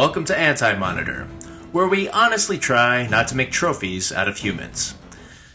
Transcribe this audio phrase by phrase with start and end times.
[0.00, 1.24] Welcome to Anti Monitor,
[1.72, 4.94] where we honestly try not to make trophies out of humans.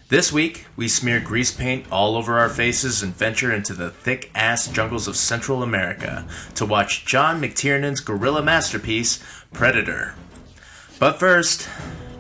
[0.10, 4.30] This week, we smear grease paint all over our faces and venture into the thick
[4.36, 9.18] ass jungles of Central America to watch John McTiernan's guerrilla masterpiece,
[9.52, 10.14] Predator.
[11.00, 11.68] But first,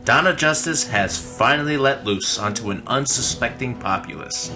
[0.03, 4.51] Dawn of Justice has finally let loose onto an unsuspecting populace.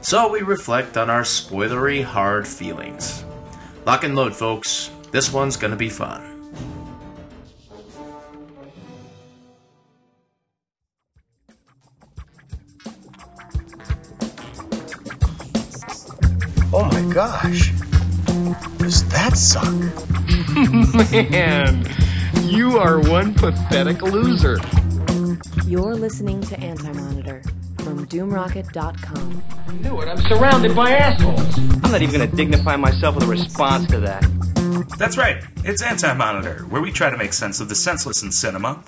[0.00, 3.24] So we reflect on our spoilery hard feelings.
[3.86, 4.90] Lock and load, folks.
[5.12, 6.31] This one's gonna be fun.
[17.12, 17.70] Gosh.
[18.78, 19.70] Does that suck?
[21.30, 21.86] Man,
[22.42, 24.56] you are one pathetic loser.
[25.66, 27.42] You're listening to Anti Monitor
[27.80, 29.44] from DoomRocket.com.
[29.68, 30.08] I knew it.
[30.08, 31.58] I'm surrounded by assholes.
[31.84, 34.22] I'm not even going to dignify myself with a response to that.
[34.96, 35.44] That's right.
[35.64, 38.84] It's Anti Monitor, where we try to make sense of the senseless in cinema.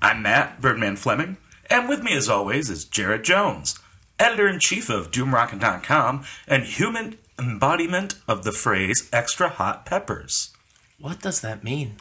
[0.00, 1.36] I'm Matt, Birdman Fleming,
[1.68, 3.78] and with me as always is Jarrod Jones,
[4.18, 10.50] editor in chief of DoomRocket.com and human embodiment of the phrase extra hot peppers.
[10.98, 11.96] What does that mean?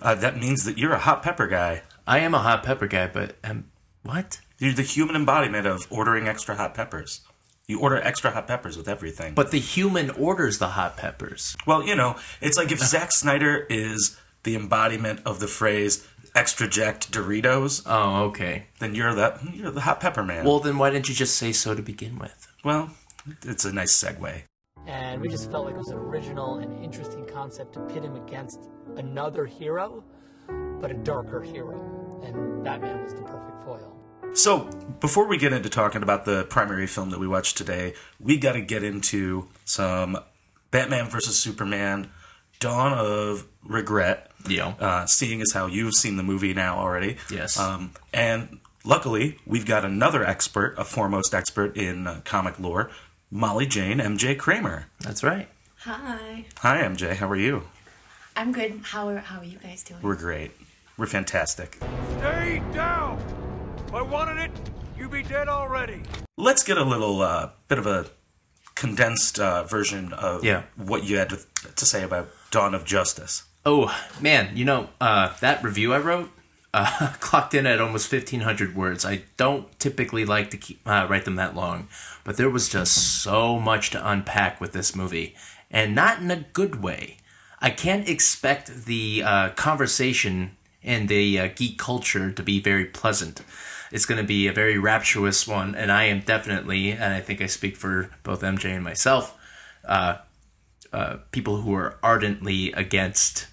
[0.00, 1.82] Uh, that means that you're a hot pepper guy.
[2.06, 3.66] I am a hot pepper guy, but um,
[4.02, 4.40] what?
[4.58, 7.20] You're the human embodiment of ordering extra hot peppers.
[7.68, 9.34] You order extra hot peppers with everything.
[9.34, 11.56] But the human orders the hot peppers.
[11.66, 16.66] Well, you know, it's like if Zack Snyder is the embodiment of the phrase extra
[16.66, 18.66] jacked Doritos, Oh, okay.
[18.80, 20.44] then you're the you're the hot pepper man.
[20.44, 22.48] Well, then why didn't you just say so to begin with?
[22.64, 22.90] well,
[23.44, 24.42] it's a nice segue.
[24.86, 28.16] And we just felt like it was an original and interesting concept to pit him
[28.16, 30.02] against another hero,
[30.80, 33.96] but a darker hero, and Batman was the perfect foil.
[34.34, 38.38] So, before we get into talking about the primary film that we watched today, we
[38.38, 40.18] got to get into some
[40.70, 42.10] Batman versus Superman:
[42.58, 44.30] Dawn of Regret.
[44.48, 44.74] Yeah.
[44.80, 47.18] Uh, seeing as how you've seen the movie now already.
[47.30, 47.58] Yes.
[47.58, 52.90] Um, and luckily, we've got another expert, a foremost expert in uh, comic lore,
[53.34, 54.88] Molly Jane MJ Kramer.
[55.00, 55.48] That's right.
[55.78, 56.44] Hi.
[56.58, 57.14] Hi, MJ.
[57.16, 57.62] How are you?
[58.36, 58.80] I'm good.
[58.84, 60.02] How are how are you guys doing?
[60.02, 60.50] We're great.
[60.98, 61.78] We're fantastic.
[62.18, 63.18] Stay down!
[63.88, 64.50] If I wanted it,
[64.98, 66.02] you'd be dead already.
[66.36, 68.06] Let's get a little uh, bit of a
[68.74, 70.64] condensed uh, version of Yeah.
[70.76, 71.38] what you had to,
[71.74, 73.44] to say about Dawn of Justice.
[73.64, 76.30] Oh man, you know uh, that review I wrote
[76.74, 79.04] uh, clocked in at almost fifteen hundred words.
[79.04, 81.88] I don't typically like to keep, uh, write them that long,
[82.24, 85.34] but there was just so much to unpack with this movie,
[85.70, 87.18] and not in a good way.
[87.60, 93.42] I can't expect the uh, conversation and the uh, geek culture to be very pleasant.
[93.92, 97.40] It's going to be a very rapturous one, and I am definitely, and I think
[97.40, 99.38] I speak for both MJ and myself,
[99.84, 100.16] uh,
[100.92, 103.46] uh, people who are ardently against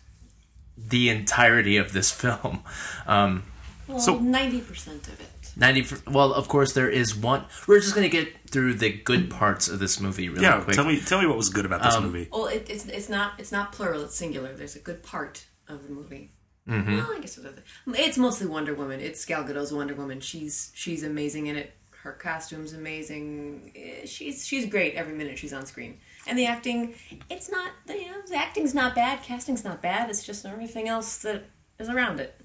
[0.88, 2.64] the entirety of this film.
[3.08, 3.44] Um,
[3.88, 5.28] Well, So- ninety percent of it.
[5.58, 9.30] 90 well of course there is one we're just going to get through the good
[9.30, 11.82] parts of this movie really Yeah, quick tell me tell me what was good about
[11.82, 12.30] this Um, movie.
[12.32, 14.04] Well, it, it's it's not it's not plural.
[14.04, 14.54] It's singular.
[14.54, 16.32] There's a good part of the movie.
[16.68, 16.78] Well,
[17.16, 17.96] I guess it is.
[17.96, 19.00] it's mostly Wonder Woman.
[19.02, 20.20] It's Gal Gadot's Wonder Woman.
[20.22, 21.74] She's she's amazing in it.
[22.04, 23.72] Her costume's amazing.
[23.76, 25.98] Eh, She's she's great every minute she's on screen.
[26.30, 26.94] And the acting,
[27.30, 29.24] it's not you know the acting's not bad.
[29.24, 30.10] Casting's not bad.
[30.10, 31.46] It's just everything else that
[31.80, 32.40] is around it.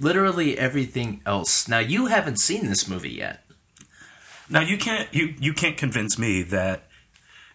[0.00, 3.44] literally everything else now you haven't seen this movie yet
[4.50, 6.84] Now you can't you you can't convince me that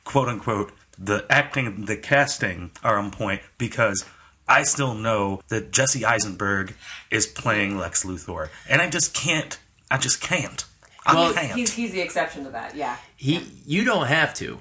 [0.06, 4.06] quote unquote the acting the casting are on point because
[4.48, 6.74] I still know that Jesse Eisenberg
[7.12, 9.60] is playing Lex Luthor, and I just can't.
[9.92, 10.66] I just can't.
[11.06, 11.52] I Well, can't.
[11.52, 12.76] He's he's the exception to that.
[12.76, 12.98] Yeah.
[13.16, 14.60] he you don't have to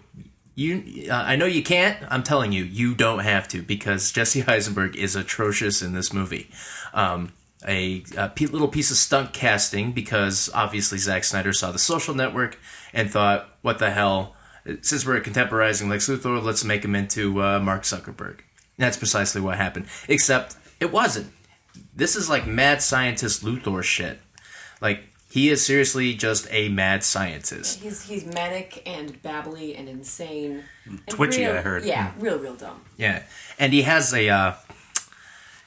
[0.59, 4.43] you uh, i know you can't i'm telling you you don't have to because jesse
[4.49, 6.51] eisenberg is atrocious in this movie
[6.95, 7.33] um,
[7.67, 12.59] a, a little piece of stunt casting because obviously Zack Snyder saw the social network
[12.93, 14.37] and thought, what the hell?
[14.83, 18.41] Since we're contemporizing Lex Luthor, let's make him into uh, Mark Zuckerberg.
[18.77, 19.87] That's precisely what happened.
[20.09, 21.33] Except it wasn't.
[21.95, 24.21] This is like mad scientist Luthor shit.
[24.81, 27.81] Like, he is seriously just a mad scientist.
[27.81, 30.65] He's he's manic and babbly and insane.
[30.87, 31.85] And Twitchy, real- I heard.
[31.85, 32.83] Yeah, real real dumb.
[32.97, 33.23] Yeah,
[33.59, 34.55] and he has a uh,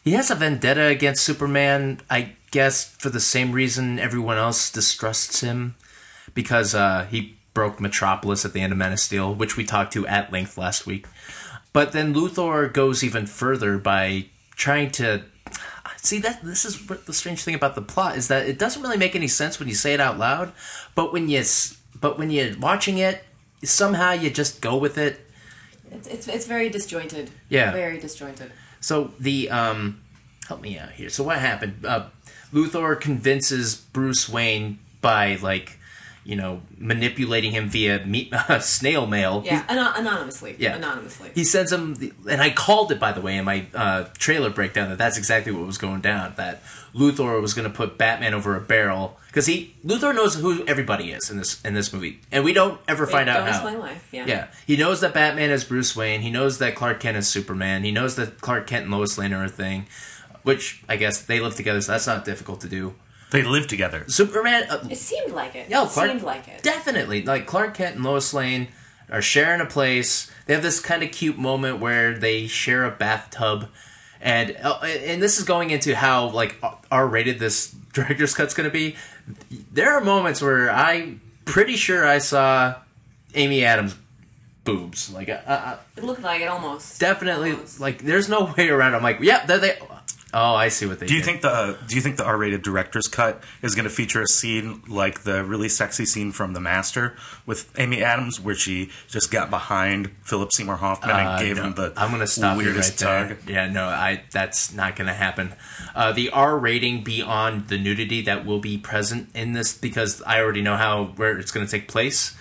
[0.03, 2.01] he has a vendetta against Superman.
[2.09, 5.75] I guess for the same reason everyone else distrusts him,
[6.33, 9.93] because uh, he broke Metropolis at the end of Man of Steel, which we talked
[9.93, 11.05] to at length last week.
[11.73, 14.25] But then Luthor goes even further by
[14.55, 15.23] trying to
[16.01, 18.81] see that this is what the strange thing about the plot is that it doesn't
[18.81, 20.51] really make any sense when you say it out loud,
[20.95, 21.43] but when you
[21.99, 23.23] but when you're watching it,
[23.63, 25.21] somehow you just go with it.
[25.91, 27.29] It's it's, it's very disjointed.
[27.49, 27.71] Yeah.
[27.71, 28.51] Very disjointed.
[28.79, 30.01] So the um
[30.47, 31.09] help me out here.
[31.09, 31.85] So what happened?
[31.85, 32.07] Uh,
[32.51, 35.79] Luthor convinces Bruce Wayne by like,
[36.23, 39.41] you know, manipulating him via me- snail mail.
[39.45, 40.55] Yeah, ano- anonymously.
[40.59, 40.75] Yeah.
[40.75, 41.31] Anonymously.
[41.33, 44.49] He sends him, the, and I called it by the way in my uh, trailer
[44.51, 46.33] breakdown that that's exactly what was going down.
[46.37, 46.61] That
[46.93, 51.11] Luthor was going to put Batman over a barrel because he Luthor knows who everybody
[51.11, 53.49] is in this in this movie, and we don't ever find out how.
[53.49, 53.97] explain why.
[54.11, 54.25] Yeah.
[54.27, 56.21] Yeah, he knows that Batman is Bruce Wayne.
[56.21, 57.83] He knows that Clark Kent is Superman.
[57.83, 59.87] He knows that Clark Kent and Lois Lane are a thing,
[60.43, 62.93] which I guess they live together, so that's not difficult to do.
[63.31, 64.03] They live together.
[64.07, 65.69] Superman, uh, It seemed like it.
[65.69, 66.61] yeah, it Clark, seemed like it.
[66.63, 68.67] Definitely, like Clark Kent and Lois Lane
[69.09, 70.29] are sharing a place.
[70.45, 73.69] They have this kind of cute moment where they share a bathtub,
[74.21, 76.61] and uh, and this is going into how like
[76.91, 78.95] R rated this director's cut's going to be.
[79.71, 82.75] There are moments where I'm pretty sure I saw
[83.33, 83.95] Amy Adams'
[84.65, 85.11] boobs.
[85.13, 86.99] Like, uh, uh, It looked like it almost.
[86.99, 87.79] definitely, Almost.
[87.79, 88.93] like there's no way around.
[88.93, 88.97] it.
[88.97, 89.77] I'm like, yep, there they.
[90.33, 91.25] Oh, I see what they Do you did.
[91.25, 94.81] think the Do you think the R-rated director's cut is going to feature a scene
[94.87, 99.49] like the really sexy scene from The Master with Amy Adams, where she just got
[99.49, 101.63] behind Philip Seymour Hoffman and Uh, gave no.
[101.63, 103.37] him the I'm gonna stop you right weirdest there.
[103.47, 105.53] Yeah, no, I that's not gonna happen.
[105.93, 110.39] Uh, the R rating beyond the nudity that will be present in this because I
[110.39, 112.33] already know how where it's gonna take place.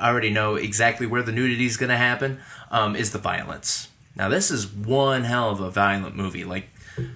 [0.00, 2.40] I already know exactly where the nudity is gonna happen.
[2.70, 3.88] Um, is the violence.
[4.16, 6.44] Now this is one hell of a violent movie.
[6.44, 6.68] Like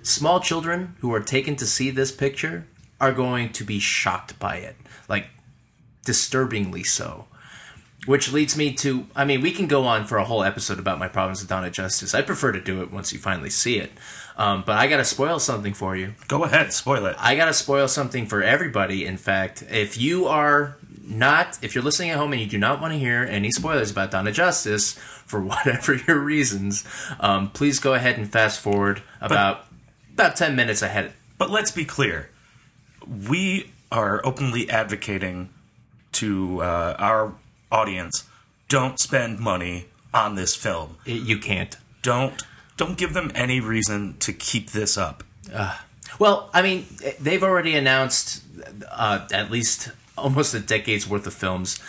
[0.03, 2.67] small children who are taken to see this picture
[3.01, 4.77] are going to be shocked by it.
[5.09, 5.27] Like
[6.05, 7.27] disturbingly so.
[8.07, 10.99] Which leads me to I mean, we can go on for a whole episode about
[10.99, 12.15] my problems with of Justice.
[12.15, 13.93] I prefer to do it once you finally see it.
[14.39, 16.15] Um, but I gotta spoil something for you.
[16.29, 17.17] Go ahead, spoil it.
[17.19, 19.65] I gotta spoil something for everybody, in fact.
[19.69, 22.99] If you are not if you're listening at home and you do not want to
[22.99, 26.85] hear any spoilers about of Justice for whatever your reasons,
[27.21, 29.67] um, please go ahead and fast forward about
[30.19, 31.13] about ten minutes ahead.
[31.39, 32.31] But let's be clear.
[33.07, 35.51] We are openly advocating
[36.13, 37.35] to uh, our
[37.71, 38.25] audience
[38.69, 40.97] don't spend money on this film.
[41.07, 41.77] It- you can't.
[42.03, 42.43] Don't
[42.77, 45.25] don't give them any reason to keep this up.
[46.19, 46.87] Well, I mean,
[47.21, 48.43] they've already announced
[48.91, 51.81] uh, at least almost a decade's worth of films.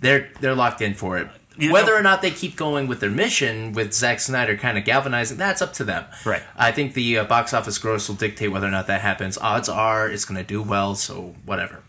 [0.00, 1.28] They're they're locked in for it.
[1.58, 4.78] You Whether know- or not they keep going with their mission, with Zack Snyder kind
[4.78, 6.04] of galvanizing, that's up to them.
[6.24, 6.42] Right.
[6.56, 9.36] I think the uh, box office gross will dictate whether or not that happens.
[9.38, 11.82] Odds are it's going to do well, so whatever.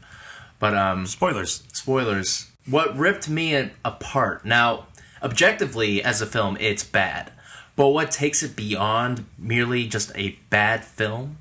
[0.58, 1.64] But um, Spoilers.
[1.72, 2.48] spoilers.
[2.66, 4.44] What ripped me a- apart?
[4.44, 4.88] Now,
[5.24, 7.32] objectively, as a film, it's bad.
[7.76, 11.38] But what takes it beyond merely just a bad film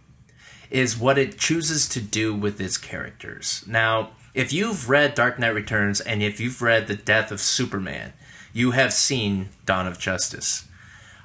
[0.70, 3.64] is what it chooses to do with its characters.
[3.66, 8.12] Now, if you've read Dark Knight Returns and if you've read The Death of Superman,
[8.53, 10.67] you have seen Dawn of Justice.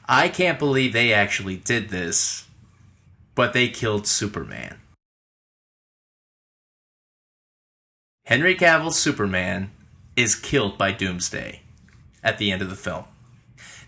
[0.08, 2.48] I can't believe they actually did this,
[3.36, 4.78] but they killed Superman.
[8.26, 9.72] Henry Cavill's Superman
[10.16, 11.62] is killed by Doomsday
[12.24, 13.06] at the end of the film.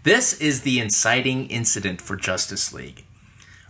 [0.04, 3.06] This is the inciting incident for Justice League,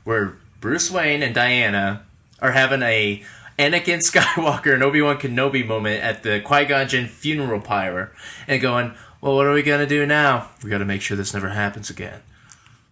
[0.04, 2.04] where Bruce Wayne and Diana
[2.42, 3.24] are having a
[3.58, 8.12] Anakin Skywalker and Obi Wan Kenobi moment at the Qui Gon Jinn funeral pyre,
[8.48, 8.94] and going,
[9.26, 10.50] "Well, what are we gonna do now?
[10.64, 12.22] We got to make sure this never happens again."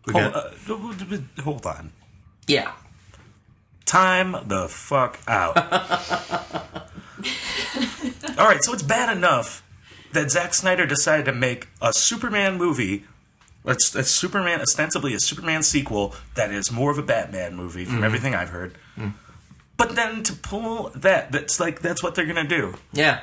[0.07, 1.91] We Hold, got- uh, hold on.
[2.47, 2.71] yeah,
[3.85, 5.55] Time the fuck out.
[8.37, 9.61] All right, so it's bad enough
[10.13, 13.05] that Zack Snyder decided to make a Superman movie.
[13.65, 18.03] It's a Superman, ostensibly a Superman sequel that is more of a Batman movie from
[18.03, 18.75] everything I've heard.
[19.77, 22.75] But then to pull that, that's like that's what they're gonna do.
[22.91, 23.21] yeah.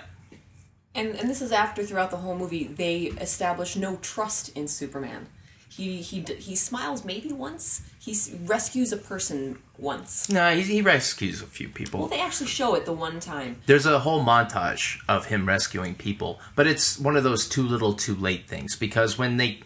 [0.95, 5.27] And and this is after throughout the whole movie they establish no trust in Superman.
[5.69, 7.83] He he he smiles maybe once.
[7.99, 10.29] He rescues a person once.
[10.29, 12.01] No, he, he rescues a few people.
[12.01, 13.61] Well, they actually show it the one time.
[13.67, 17.93] There's a whole montage of him rescuing people, but it's one of those too little,
[17.93, 19.61] too late things because when they.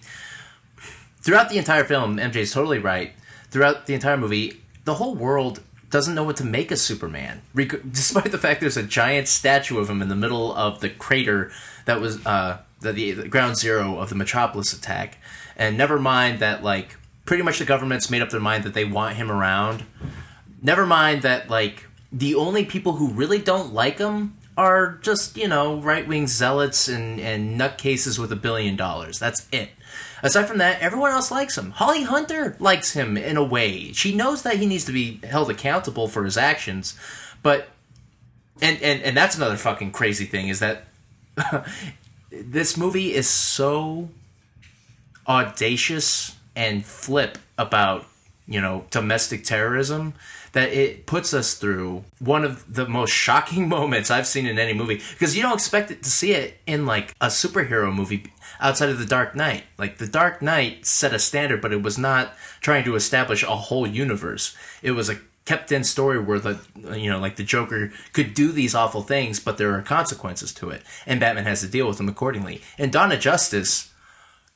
[1.22, 3.14] Throughout the entire film, MJ's totally right.
[3.50, 5.60] Throughout the entire movie, the whole world
[5.94, 9.88] doesn't know what to make of Superman, despite the fact there's a giant statue of
[9.88, 11.50] him in the middle of the crater
[11.86, 15.18] that was uh, the, the, the ground zero of the Metropolis attack.
[15.56, 18.84] And never mind that, like, pretty much the government's made up their mind that they
[18.84, 19.84] want him around
[20.64, 25.46] never mind that like the only people who really don't like him are just you
[25.46, 29.20] know right wing zealots and and nutcases with a billion dollars.
[29.20, 29.70] That's it.
[30.24, 31.70] Aside from that, everyone else likes him.
[31.72, 33.92] Holly Hunter likes him in a way.
[33.92, 36.98] She knows that he needs to be held accountable for his actions,
[37.42, 37.68] but
[38.62, 40.84] and and and that's another fucking crazy thing is that
[42.30, 44.08] this movie is so
[45.28, 48.06] audacious and flip about
[48.46, 50.14] you know, domestic terrorism,
[50.52, 54.74] that it puts us through one of the most shocking moments I've seen in any
[54.74, 55.00] movie.
[55.12, 58.32] Because you don't expect it to see it in like a superhero movie
[58.64, 59.64] outside of The Dark Knight.
[59.78, 63.54] Like The Dark Knight set a standard, but it was not trying to establish a
[63.54, 64.56] whole universe.
[64.82, 66.58] It was a kept in story where the
[66.96, 70.70] you know like the Joker could do these awful things, but there are consequences to
[70.70, 72.62] it, and Batman has to deal with them accordingly.
[72.78, 73.92] In Dawn of Justice,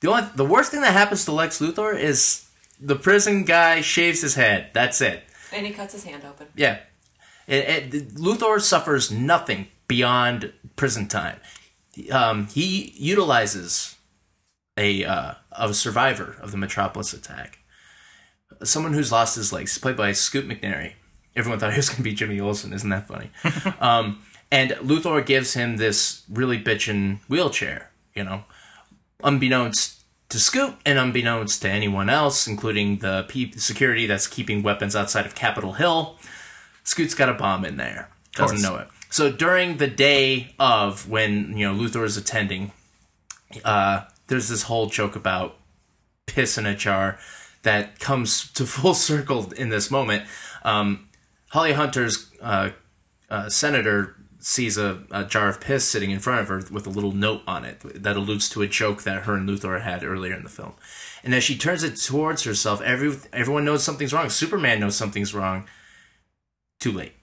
[0.01, 2.49] the only the worst thing that happens to Lex Luthor is
[2.81, 4.71] the prison guy shaves his head.
[4.73, 5.25] That's it.
[5.53, 6.47] And he cuts his hand open.
[6.57, 6.79] Yeah,
[7.47, 11.41] it, it, Luthor suffers nothing beyond prison time.
[12.11, 13.98] Um, he utilizes
[14.79, 17.59] a uh, a survivor of the Metropolis attack,
[18.63, 20.93] someone who's lost his legs, played by Scoot McNairy.
[21.37, 22.73] Everyone thought he was going to be Jimmy Olsen.
[22.73, 23.31] Isn't that funny?
[23.81, 27.91] um, and Luthor gives him this really bitchin' wheelchair.
[28.15, 28.45] You know,
[29.23, 34.95] unbeknownst to Scoot and unbeknownst to anyone else, including the pe- security that's keeping weapons
[34.95, 36.17] outside of Capitol Hill,
[36.85, 38.09] Scoot's got a bomb in there.
[38.35, 38.89] Doesn't know it.
[39.11, 42.73] So during the day of when you know Luthor is attending,
[43.65, 45.57] uh, there's this whole joke about
[46.27, 47.19] piss in a jar
[47.63, 50.25] that comes to full circle in this moment.
[50.63, 51.09] Um,
[51.51, 52.71] Holly Hunter's uh,
[53.31, 56.91] uh, senator sees a, a jar of piss sitting in front of her with a
[56.91, 60.35] little note on it that alludes to a joke that her and Luthor had earlier
[60.35, 60.75] in the film.
[61.25, 64.31] And as she turns it towards herself, every everyone knows something's wrong.
[64.31, 65.67] Superman knows something's wrong.
[66.79, 67.15] Too late.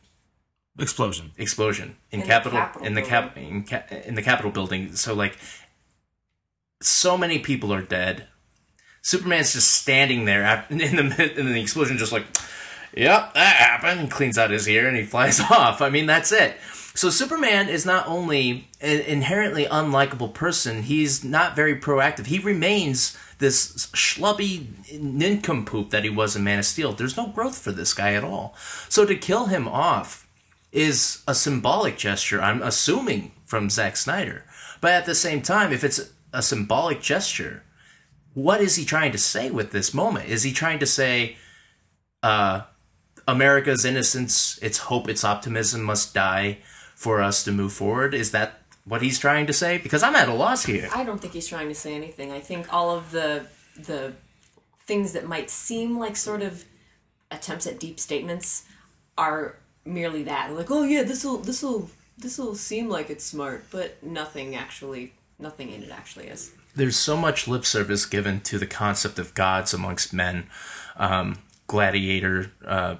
[0.77, 1.31] Explosion.
[1.37, 4.93] Explosion in, In the Capitol Capitol in the cap in, ca- in the Capitol building.
[4.95, 5.37] So like,
[6.81, 8.27] so many people are dead.
[9.01, 12.25] Superman's just standing there in the in the explosion, just like,
[12.95, 15.81] "Yep, that happened." Cleans out his ear and he flies off.
[15.81, 16.57] I mean, that's it.
[16.95, 22.27] So Superman is not only an inherently unlikable person; he's not very proactive.
[22.27, 24.67] He remains this schlubby
[24.99, 26.93] nincompoop that he was in Man of Steel.
[26.93, 28.55] There's no growth for this guy at all.
[28.89, 30.27] So to kill him off
[30.71, 32.41] is a symbolic gesture.
[32.41, 34.45] I'm assuming from Zack Snyder,
[34.81, 37.63] but at the same time, if it's a symbolic gesture
[38.35, 40.29] what is he trying to say with this moment?
[40.29, 41.37] Is he trying to say,
[42.21, 42.61] uh,
[43.27, 46.59] America's innocence, its hope, its optimism must die
[46.95, 48.13] for us to move forward?
[48.13, 49.77] Is that what he's trying to say?
[49.77, 50.89] Because I'm at a loss here.
[50.93, 52.31] I don't think he's trying to say anything.
[52.31, 54.13] I think all of the the
[54.85, 56.63] things that might seem like sort of
[57.31, 58.65] attempts at deep statements
[59.17, 60.53] are merely that.
[60.53, 64.55] Like, oh yeah, this will this will this will seem like it's smart, but nothing
[64.55, 66.51] actually nothing in it actually is.
[66.75, 70.47] There's so much lip service given to the concept of gods amongst men.
[70.97, 72.95] Um, gladiator uh,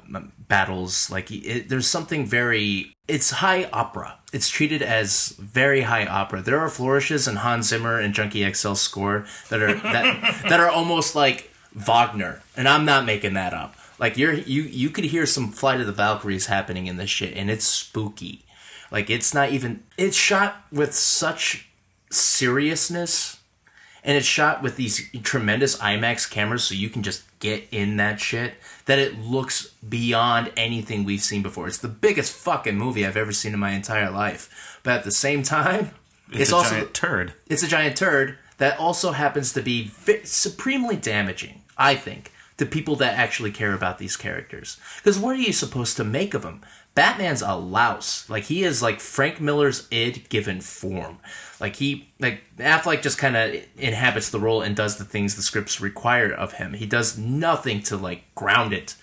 [0.47, 6.41] battles like it, there's something very it's high opera it's treated as very high opera
[6.41, 10.69] there are flourishes in hans zimmer and junkie xl score that are that, that are
[10.69, 15.27] almost like wagner and i'm not making that up like you're you you could hear
[15.27, 18.43] some flight of the valkyries happening in this shit and it's spooky
[18.91, 21.64] like it's not even it's shot with such
[22.15, 23.39] seriousness
[24.03, 28.19] and it's shot with these tremendous IMAX cameras so you can just get in that
[28.19, 28.53] shit
[28.85, 31.67] that it looks beyond anything we've seen before.
[31.67, 34.79] It's the biggest fucking movie I've ever seen in my entire life.
[34.83, 35.89] But at the same time,
[36.29, 37.33] It's, it's, a also giant turd.
[37.47, 42.65] it's a giant turd that also happens to be vi- supremely damaging, I think, to
[42.67, 44.77] people that actually care about these characters.
[44.97, 46.61] Because what are you supposed to make of them?
[46.95, 48.29] Batman's a louse.
[48.29, 51.19] Like he is like Frank Miller's id given form.
[51.59, 55.41] Like he like Affleck just kind of inhabits the role and does the things the
[55.41, 56.73] scripts require of him.
[56.73, 58.95] He does nothing to like ground it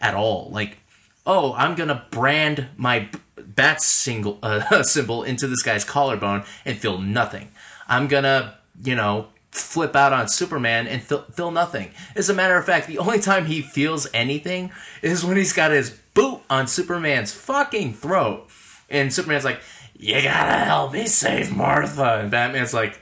[0.00, 0.48] at all.
[0.50, 0.78] Like
[1.26, 6.98] oh, I'm gonna brand my bat single uh, symbol into this guy's collarbone and feel
[6.98, 7.50] nothing.
[7.88, 11.90] I'm gonna, you know, flip out on Superman and feel, feel nothing.
[12.14, 14.70] As a matter of fact, the only time he feels anything
[15.02, 18.48] is when he's got his boot on Superman's fucking throat,
[18.88, 19.60] and Superman's like,
[19.96, 23.00] "You gotta help me save Martha," and Batman's like,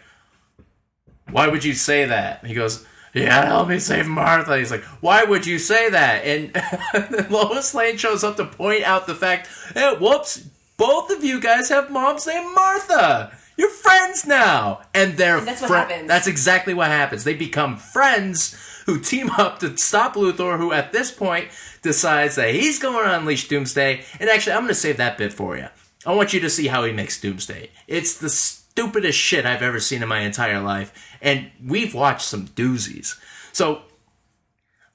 [1.30, 2.84] "Why would you say that?" He goes.
[3.14, 4.58] You gotta help me save Martha.
[4.58, 6.24] He's like, why would you say that?
[6.24, 11.40] And Lois Lane shows up to point out the fact, hey, whoops, both of you
[11.40, 13.36] guys have moms named Martha.
[13.58, 14.82] You're friends now.
[14.94, 16.08] And they're that's what fri- happens.
[16.08, 17.24] That's exactly what happens.
[17.24, 21.48] They become friends who team up to stop Luthor, who at this point
[21.82, 24.04] decides that he's going to unleash Doomsday.
[24.20, 25.66] And actually, I'm going to save that bit for you.
[26.06, 27.70] I want you to see how he makes Doomsday.
[27.88, 31.16] It's the stupidest shit I've ever seen in my entire life.
[31.20, 33.18] And we've watched some doozies.
[33.52, 33.82] So,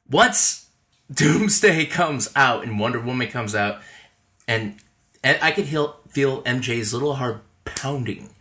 [0.09, 0.69] once
[1.13, 3.81] Doomsday comes out and Wonder Woman comes out,
[4.47, 4.77] and,
[5.21, 8.32] and I could feel, feel MJ's little heart pounding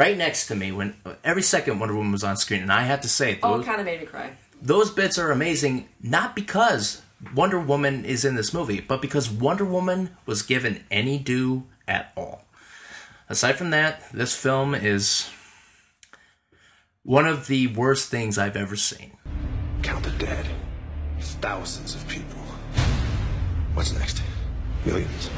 [0.00, 2.62] right next to me when every second Wonder Woman was on screen.
[2.62, 4.32] And I have to say, Oh, those, it kind of made me cry.
[4.62, 7.02] those bits are amazing, not because
[7.34, 12.12] Wonder Woman is in this movie, but because Wonder Woman was given any due at
[12.16, 12.46] all.
[13.28, 15.28] Aside from that, this film is
[17.02, 19.18] one of the worst things I've ever seen.
[19.82, 20.46] Count the dead.
[21.18, 22.38] It's thousands of people.
[23.74, 24.22] What's next?
[24.86, 25.28] Millions.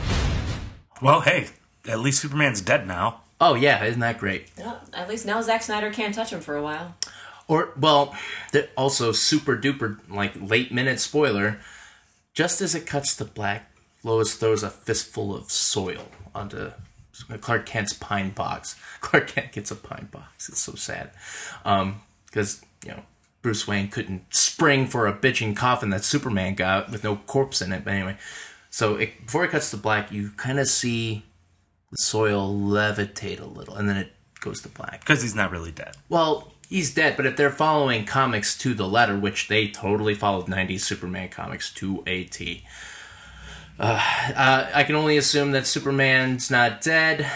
[1.03, 1.49] Well, hey,
[1.89, 3.23] at least Superman's dead now.
[3.45, 4.47] Oh yeah, isn't that great?
[4.57, 6.95] Well, at least now Zack Snyder can't touch him for a while.
[7.49, 8.15] Or well,
[8.77, 11.59] also super duper like late minute spoiler.
[12.35, 13.69] Just as it cuts to black,
[14.05, 16.71] Lois throws a fistful of soil onto
[17.41, 18.77] Clark Kent's pine box.
[19.01, 20.49] Clark Kent gets a pine box.
[20.49, 21.11] It's so sad
[21.65, 23.03] um, because you know
[23.43, 27.73] Bruce Wayne couldn't spring for a bitching coffin that Superman got with no corpse in
[27.73, 27.85] it.
[27.85, 28.19] But anyway,
[28.71, 31.25] so it, before it cuts to black, you kind of see
[31.93, 35.01] the soil levitate a little, and then it goes to black.
[35.01, 35.95] Because he's not really dead.
[36.09, 40.47] Well, he's dead, but if they're following comics to the letter, which they totally followed
[40.47, 42.65] 90s Superman comics to a T,
[43.79, 44.03] uh,
[44.35, 47.31] uh, I can only assume that Superman's not dead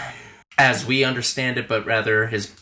[0.59, 2.55] as we understand it, but rather his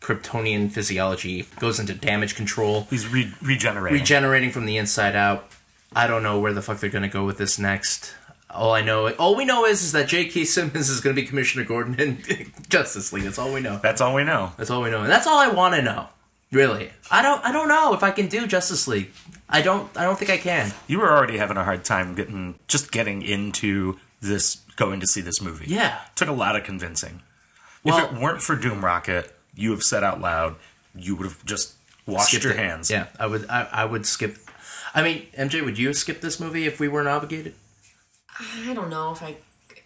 [0.00, 3.98] Kryptonian physiology goes into damage control, He's re- regenerating.
[4.00, 5.50] regenerating from the inside out.
[5.94, 8.12] I don't know where the fuck they're going to go with this next.
[8.50, 10.44] All I know, all we know is, is that J.K.
[10.44, 13.24] Simmons is going to be Commissioner Gordon in Justice League.
[13.24, 13.78] That's all we know.
[13.82, 14.52] That's all we know.
[14.56, 16.08] That's all we know, and that's all I want to know.
[16.52, 17.44] Really, I don't.
[17.44, 19.10] I don't know if I can do Justice League.
[19.48, 19.94] I don't.
[19.96, 20.72] I don't think I can.
[20.86, 25.20] You were already having a hard time getting just getting into this, going to see
[25.20, 25.66] this movie.
[25.68, 25.98] Yeah.
[26.14, 27.22] took a lot of convincing.
[27.82, 30.54] Well- if it weren't for Doom Rocket, you have said out loud,
[30.94, 31.74] you would have just
[32.06, 32.58] washed your it.
[32.58, 32.90] hands.
[32.92, 33.46] Yeah, I would.
[33.50, 34.38] I, I would skip.
[34.94, 37.54] I mean, MJ, would you skip this movie if we weren't obligated?
[38.40, 39.36] I don't know if I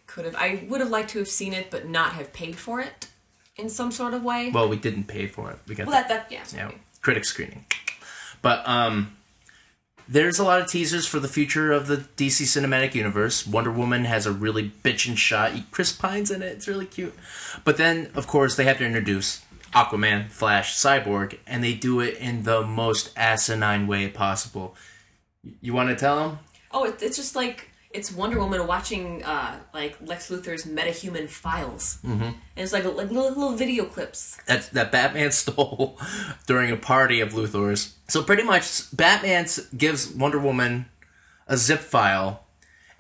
[0.07, 0.35] could have.
[0.37, 3.09] I would have liked to have seen it, but not have paid for it
[3.57, 4.51] in some sort of way.
[4.51, 5.59] Well, we didn't pay for it.
[5.67, 6.45] We got Well, that that yeah.
[6.55, 7.65] yeah, critic screening.
[8.43, 9.17] But um,
[10.09, 13.47] there's a lot of teasers for the future of the DC cinematic universe.
[13.47, 15.53] Wonder Woman has a really bitchin' shot.
[15.71, 16.47] Chris Pine's in it.
[16.47, 17.15] It's really cute.
[17.65, 22.17] But then, of course, they have to introduce Aquaman, Flash, Cyborg, and they do it
[22.17, 24.75] in the most asinine way possible.
[25.61, 26.39] You want to tell them?
[26.73, 31.99] Oh, it, it's just like it's Wonder Woman watching uh, like Lex Luthor's metahuman files,
[32.05, 32.23] mm-hmm.
[32.23, 34.37] and it's like like little, little video clips.
[34.47, 35.99] that that Batman stole
[36.47, 37.97] during a party of Luthor's.
[38.09, 40.87] So pretty much, Batman gives Wonder Woman
[41.49, 42.45] a zip file,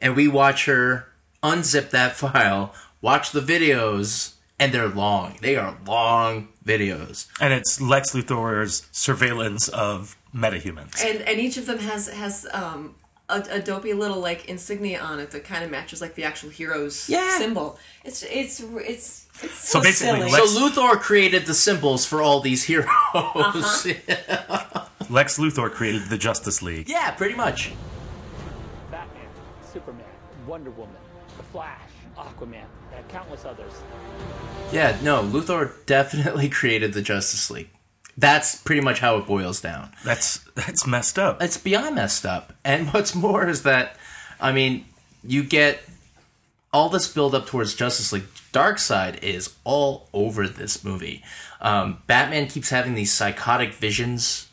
[0.00, 1.06] and we watch her
[1.42, 5.36] unzip that file, watch the videos, and they're long.
[5.40, 7.28] They are long videos.
[7.40, 11.02] And it's Lex Luthor's surveillance of metahumans.
[11.04, 12.96] And and each of them has has um,
[13.30, 16.50] a, a dopey little like insignia on it that kind of matches like the actual
[16.50, 17.38] hero's Yeah.
[17.38, 17.78] symbol.
[18.04, 20.32] It's it's it's it's so, So basically, silly.
[20.32, 22.88] Lex- So Luthor created the symbols for all these heroes.
[23.14, 24.86] Uh huh.
[25.10, 26.88] Lex Luthor created the Justice League.
[26.88, 27.72] yeah, pretty much.
[28.90, 29.26] Batman,
[29.72, 30.04] Superman,
[30.46, 30.94] Wonder Woman,
[31.36, 32.64] The Flash, Aquaman,
[32.94, 33.72] and countless others.
[34.72, 37.70] Yeah, no, Luthor definitely created the Justice League.
[38.20, 39.90] That's pretty much how it boils down.
[40.04, 41.42] That's that's messed up.
[41.42, 42.52] it's beyond messed up.
[42.64, 43.96] And what's more is that,
[44.40, 44.84] I mean,
[45.24, 45.80] you get
[46.72, 48.26] all this build up towards Justice League.
[48.52, 51.22] Darkseid is all over this movie.
[51.60, 54.48] Um, Batman keeps having these psychotic visions,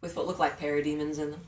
[0.00, 1.40] with what look like parademons in them.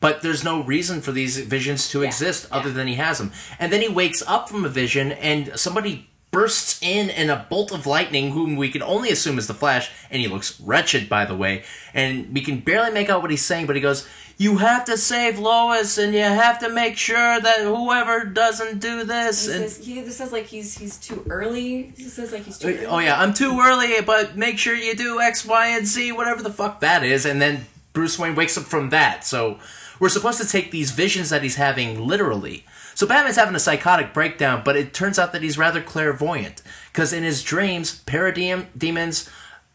[0.00, 2.56] but there's no reason for these visions to Yeah, exist yeah.
[2.58, 3.32] other than he has them.
[3.58, 7.70] And then he wakes up from a vision, and somebody bursts in in a bolt
[7.70, 11.24] of lightning, whom we can only assume is the Flash, and he looks wretched, by
[11.24, 11.62] the way.
[11.94, 14.96] And we can barely make out what he's saying, but he goes, "You have to
[14.96, 19.70] save Lois, and you have to make sure that whoever doesn't do this." He And
[19.70, 21.92] says he this says like he's he's too early.
[21.96, 22.68] He says like he's too.
[22.68, 22.86] Early.
[22.86, 26.42] oh yeah, I'm too early, but make sure you do X, Y, and Z, whatever
[26.42, 27.26] the fuck that is.
[27.26, 29.26] And then Bruce Wayne wakes up from that.
[29.26, 29.58] So
[30.00, 32.64] we're supposed to take these visions that he's having literally.
[33.02, 36.62] So Batman's having a psychotic breakdown, but it turns out that he's rather clairvoyant
[36.92, 39.28] because in his dreams, paradem demons,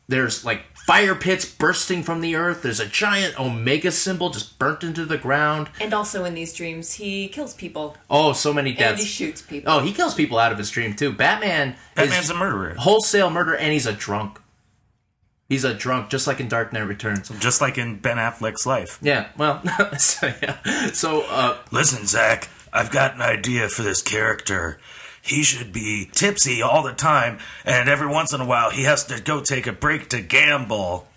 [0.08, 2.62] there's like fire pits bursting from the earth.
[2.62, 5.68] There's a giant Omega symbol just burnt into the ground.
[5.82, 8.80] And also in these dreams, he kills people Oh, so many deaths.
[8.80, 9.04] and deaths.
[9.04, 9.74] he shoots people.
[9.74, 11.12] Oh, he kills people out of his dream too.
[11.12, 12.76] Batman Batman's is a murderer.
[12.80, 14.40] wholesale murder, and he's a drunk.
[15.50, 17.28] He's a drunk, just like in Dark Knight Returns.
[17.40, 19.00] Just like in Ben Affleck's life.
[19.02, 19.62] Yeah, well,
[19.98, 20.62] so, yeah.
[20.94, 24.80] so uh, Listen, Zach, I've got an idea for this character.
[25.22, 29.04] He should be tipsy all the time, and every once in a while he has
[29.06, 31.08] to go take a break to gamble.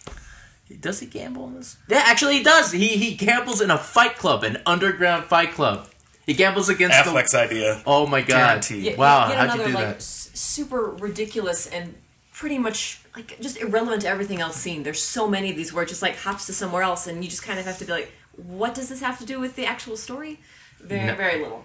[0.81, 1.77] does he gamble in this?
[1.89, 2.73] Yeah, actually, he does.
[2.73, 5.87] He he gambles in a fight club, an underground fight club.
[6.27, 7.41] He gambles against Affleck's the.
[7.41, 7.83] idea.
[7.87, 8.27] Oh my god!
[8.29, 8.85] Guaranteed.
[8.85, 9.97] Yet- Wow, yet how'd another you do like that?
[9.97, 11.95] s- super ridiculous and
[12.33, 14.83] pretty much like just irrelevant to everything else seen.
[14.83, 17.31] There's so many of these where it just like hops to somewhere else, and you
[17.31, 19.67] just kind of have to be like, what does this have to do with the
[19.67, 20.41] actual story?
[20.83, 21.15] Very, No.
[21.15, 21.65] very little.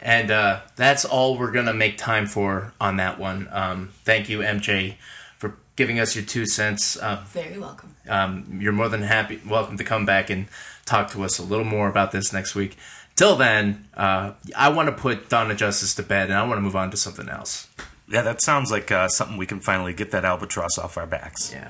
[0.00, 3.48] And uh, that's all we're going to make time for on that one.
[3.52, 4.96] Um, thank you, MJ,
[5.38, 6.96] for giving us your two cents.
[6.96, 7.94] Uh, Very welcome.
[8.08, 10.48] um, you're more than happy, welcome to come back and
[10.84, 12.76] talk to us a little more about this next week.
[13.14, 16.56] Till then, uh, I want to put Dawn of Justice to bed and I want
[16.58, 17.68] to move on to something else.
[18.08, 21.52] Yeah, that sounds like uh, something we can finally get that albatross off our backs.
[21.52, 21.68] Yeah.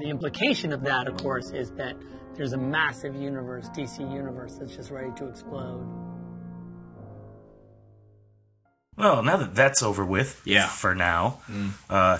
[0.00, 1.94] The implication of that, of course, is that
[2.36, 5.86] there's a massive universe, DC universe, that's just ready to explode.
[8.96, 10.64] Well, now that that's over with, Yeah.
[10.64, 10.68] Mm.
[10.70, 11.40] for now,
[11.90, 12.18] uh,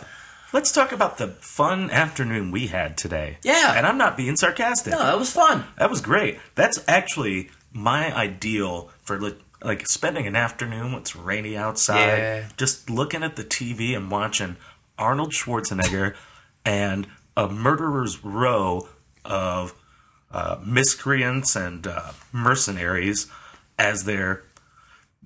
[0.53, 3.39] let's talk about the fun afternoon we had today.
[3.43, 3.75] Yeah.
[3.77, 4.93] and I'm not being sarcastic.
[4.93, 5.65] No, that was fun.
[5.79, 6.39] That was great.
[6.55, 12.43] That's actually my ideal for li- like spending an afternoon when it's rainy outside, Yeah.
[12.59, 14.57] just looking at the TV and watching
[14.99, 16.15] Arnold Schwarzenegger
[16.65, 18.89] and a murderer's row
[19.25, 19.75] of
[20.37, 23.27] uh, miscreants and uh, mercenaries
[23.79, 24.43] as they're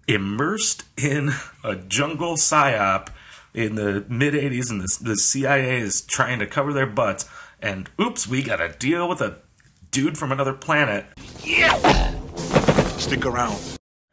[0.07, 1.33] immersed in
[1.65, 3.09] a jungle psyop
[3.53, 7.29] in the mid 80s and the, the CIA is trying to cover their butts
[7.61, 9.39] and oops we got to deal with a
[9.91, 11.07] dude from another planet
[11.43, 11.75] Yeah!
[12.97, 13.59] Stick around.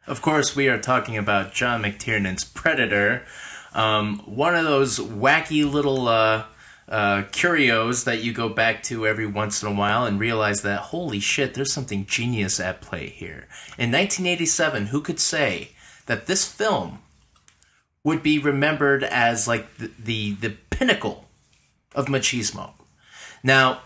[0.08, 3.24] Of course, we are talking about John McTiernan's Predator,
[3.72, 6.46] um, one of those wacky little uh,
[6.88, 10.80] uh, curios that you go back to every once in a while and realize that
[10.80, 13.46] holy shit, there's something genius at play here.
[13.76, 15.70] In 1987, who could say
[16.06, 17.00] that this film
[18.04, 21.26] would be remembered as like the the, the pinnacle
[21.94, 22.72] of machismo?
[23.42, 23.82] Now,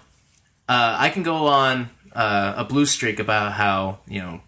[0.69, 4.43] uh, I can go on uh, a blue streak about how you know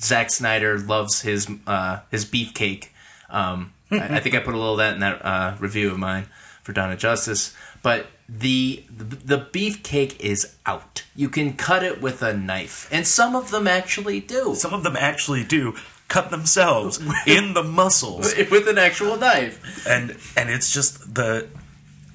[0.00, 2.88] Zack Snyder loves his uh, his beefcake.
[3.28, 5.98] Um, I, I think I put a little of that in that uh, review of
[5.98, 6.28] mine
[6.68, 7.54] for Dawn of Justice.
[7.82, 11.04] But the the beefcake is out.
[11.16, 14.54] You can cut it with a knife, and some of them actually do.
[14.54, 15.74] some of them actually do
[16.08, 19.86] cut themselves in the muscles with an actual knife.
[19.88, 21.48] and and it's just the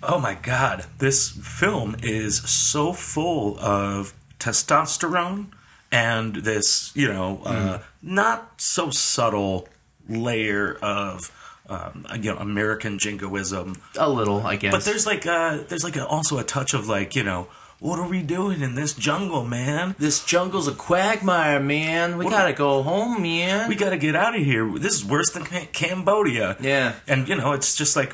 [0.03, 5.47] oh my god this film is so full of testosterone
[5.91, 9.67] and this you know uh, not so subtle
[10.07, 11.31] layer of
[11.69, 14.71] um, you know American jingoism A little, I guess.
[14.73, 17.47] but there's like uh there's like a, also a touch of like you know
[17.79, 22.17] what are we doing in this jungle man this jungle's a quagmire, man.
[22.17, 23.67] We What- gotta go home, man.
[23.67, 24.65] we got to get out of here.
[24.79, 26.55] This is worse than Cambodia.
[26.61, 26.93] Yeah.
[27.07, 28.13] And, you know, it's just like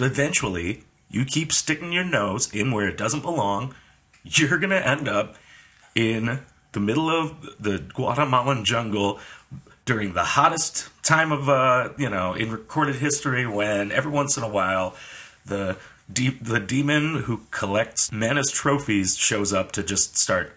[0.00, 3.74] eventually you keep sticking your nose in where it doesn't belong,
[4.24, 5.36] you're to end up
[5.94, 6.40] in
[6.72, 9.20] the middle of the Guatemalan jungle
[9.84, 14.42] during the hottest time of, uh, you know, in recorded history when every once in
[14.42, 14.94] a while
[15.46, 15.76] the.
[16.12, 20.52] De- the demon who collects men as trophies shows up to just start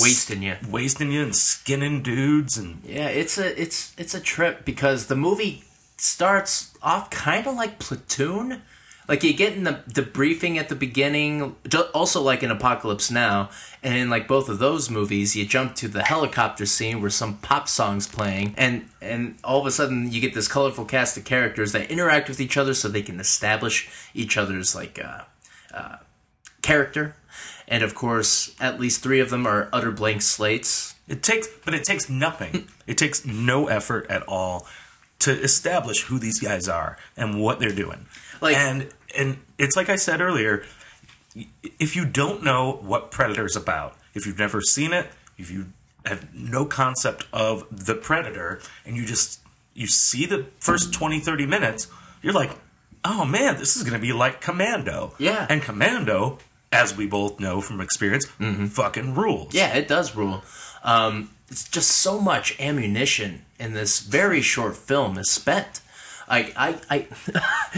[0.00, 0.56] wasting you.
[0.70, 5.16] wasting you and skinning dudes and Yeah, it's a it's it's a trip because the
[5.16, 5.64] movie
[5.96, 8.62] starts off kind of like Platoon.
[9.08, 11.54] Like you get in the the briefing at the beginning,
[11.94, 13.50] also like in Apocalypse Now,
[13.82, 17.38] and in like both of those movies, you jump to the helicopter scene where some
[17.38, 21.24] pop songs playing, and and all of a sudden you get this colorful cast of
[21.24, 25.22] characters that interact with each other so they can establish each other's like uh,
[25.72, 25.96] uh,
[26.62, 27.14] character,
[27.68, 30.94] and of course at least three of them are utter blank slates.
[31.06, 32.66] It takes, but it takes nothing.
[32.88, 34.66] it takes no effort at all
[35.20, 38.06] to establish who these guys are and what they're doing.
[38.40, 40.64] Like- and and it's like I said earlier.
[41.78, 45.66] If you don't know what Predator's about, if you've never seen it, if you
[46.06, 49.40] have no concept of the Predator, and you just
[49.74, 51.88] you see the first 20, 30 minutes,
[52.22, 52.50] you're like,
[53.04, 55.14] oh man, this is going to be like Commando.
[55.18, 55.46] Yeah.
[55.50, 56.38] and Commando,
[56.72, 58.24] as we both know from experience,
[58.70, 59.52] fucking rules.
[59.54, 60.42] Yeah, it does rule.
[60.82, 65.80] Um, it's just so much ammunition in this very short film is spent.
[66.28, 67.06] I, I,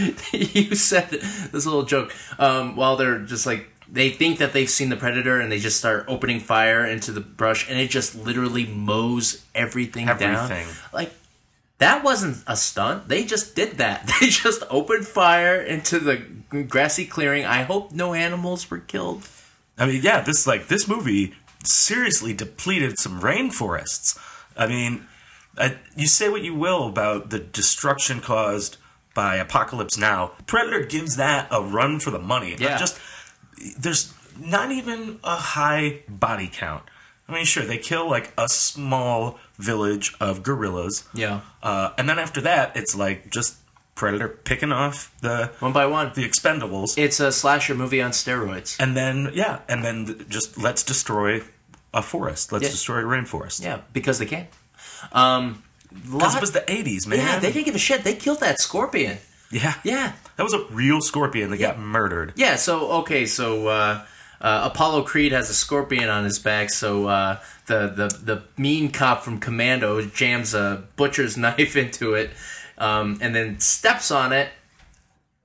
[0.01, 4.69] I you said this little joke um, while they're just like they think that they've
[4.69, 8.15] seen the predator and they just start opening fire into the brush and it just
[8.15, 10.47] literally mows everything, down.
[10.93, 11.11] Like
[11.79, 13.07] that wasn't a stunt.
[13.07, 14.09] They just did that.
[14.19, 16.17] They just opened fire into the
[16.63, 17.45] grassy clearing.
[17.45, 19.27] I hope no animals were killed.
[19.77, 24.17] I mean, yeah, this like this movie seriously depleted some rainforests.
[24.57, 25.05] I mean,
[25.57, 28.77] I, you say what you will about the destruction caused
[29.13, 30.31] by Apocalypse Now.
[30.47, 32.55] Predator gives that a run for the money.
[32.57, 32.77] Yeah.
[32.77, 32.99] Just
[33.77, 36.83] there's not even a high body count.
[37.27, 41.07] I mean, sure, they kill like a small village of guerrillas.
[41.13, 41.41] Yeah.
[41.61, 43.57] Uh, and then after that, it's like just
[43.99, 46.11] Predator picking off the One by one.
[46.15, 46.97] the expendables.
[46.97, 48.77] It's a slasher movie on steroids.
[48.79, 51.41] and then yeah, and then just let's destroy
[51.93, 52.51] a forest.
[52.51, 52.71] Let's Yeah.
[52.71, 53.61] destroy a rainforest.
[53.61, 54.47] Yeah, because they can.
[55.11, 55.63] Um,
[56.11, 57.19] Because it was the 80s, man.
[57.19, 58.03] yeah, they didn't give a shit.
[58.03, 59.17] They killed that scorpion.
[59.51, 59.73] Yeah.
[59.83, 60.11] Yeah.
[60.37, 62.33] That was a real scorpion that got murdered.
[62.35, 64.05] Yeah, so okay, so uh,
[64.39, 68.91] uh, Apollo Creed has a scorpion on his back, so uh, the, the the mean
[68.91, 72.29] cop from Commando jams a butcher's knife into it,
[72.79, 74.49] um, and then steps on it,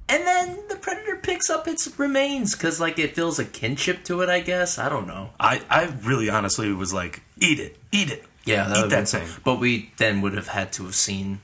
[0.09, 4.20] and then the predator picks up its remains because like it feels a kinship to
[4.20, 4.29] it.
[4.29, 5.31] I guess I don't know.
[5.40, 8.25] I, I really honestly was like, eat it, eat it.
[8.44, 9.29] Yeah, that eat that thing.
[9.44, 11.40] But we then would have had to have seen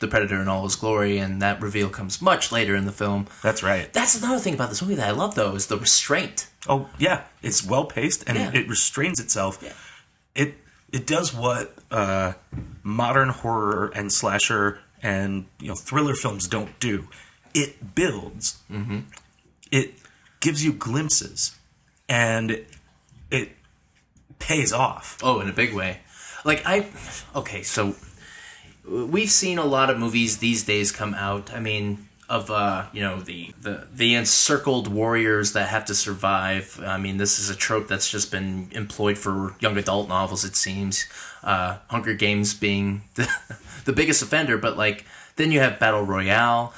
[0.00, 3.28] the predator in all his glory, and that reveal comes much later in the film.
[3.42, 3.90] That's right.
[3.92, 6.48] That's another thing about this movie that I love, though, is the restraint.
[6.68, 8.50] Oh yeah, it's well paced and Yeah.
[8.52, 9.58] it restrains itself.
[9.62, 9.72] Yeah.
[10.34, 10.54] It
[10.92, 12.34] it does what uh,
[12.82, 17.08] modern horror and slasher and you know thriller films don't do.
[17.54, 18.60] It builds.
[18.70, 19.00] Mm-hmm.
[19.70, 19.94] It
[20.40, 21.56] gives you glimpses,
[22.08, 22.64] and
[23.30, 23.50] it
[24.38, 25.18] pays off.
[25.22, 26.00] Oh, in a big way.
[26.44, 26.86] Like I,
[27.34, 27.94] okay, so
[28.88, 31.52] we've seen a lot of movies these days come out.
[31.52, 36.80] I mean, of uh, you know the the the encircled warriors that have to survive.
[36.84, 40.44] I mean, this is a trope that's just been employed for young adult novels.
[40.44, 41.06] It seems.
[41.42, 43.28] Uh, Hunger Games being the
[43.84, 45.04] the biggest offender, but like
[45.36, 46.74] then you have Battle Royale.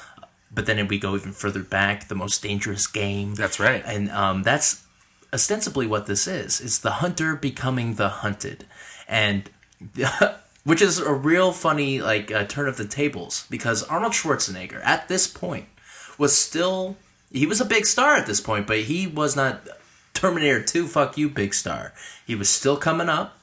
[0.53, 3.35] But then we go even further back, the most dangerous game.
[3.35, 3.83] That's right.
[3.85, 4.85] and um, that's
[5.33, 6.61] ostensibly what this is.
[6.61, 8.65] It's the hunter becoming the hunted,
[9.07, 9.49] and
[10.63, 15.07] which is a real funny like uh, turn of the tables because Arnold Schwarzenegger at
[15.07, 15.67] this point
[16.17, 16.95] was still
[17.31, 19.67] he was a big star at this point, but he was not
[20.13, 21.93] Terminator 2 fuck you big star.
[22.25, 23.37] He was still coming up.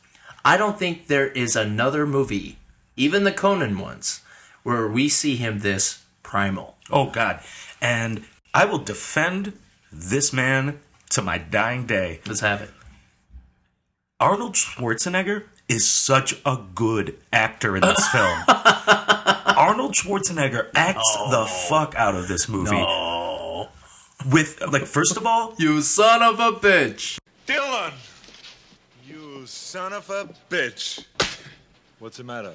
[0.44, 2.56] I don't think there is another movie,
[2.96, 4.20] even the Conan ones,
[4.62, 6.76] where we see him this primal.
[6.90, 7.40] Oh God!
[7.80, 8.24] And
[8.54, 9.54] I will defend
[9.92, 12.20] this man to my dying day.
[12.26, 12.70] Let's have it.
[14.20, 18.38] Arnold Schwarzenegger is such a good actor in this film.
[18.48, 22.72] Arnold Schwarzenegger acts the fuck out of this movie.
[22.72, 23.68] No.
[24.30, 27.18] With like, first of all, You son of a bitch.
[27.46, 27.92] Dillon!
[29.06, 31.04] You son of a bitch.
[31.98, 32.54] What's the matter?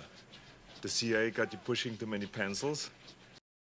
[0.87, 2.89] The CIA got you pushing too many pencils?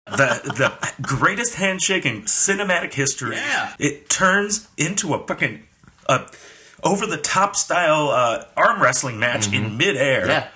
[0.06, 0.28] the
[0.60, 3.36] the greatest handshake in cinematic history.
[3.36, 3.74] Yeah.
[3.78, 5.62] It turns into a fucking
[6.10, 6.26] uh,
[6.84, 10.20] over the top style uh, arm wrestling match in midair.
[10.20, 10.30] Mm-hmm.
[10.30, 10.48] Yeah.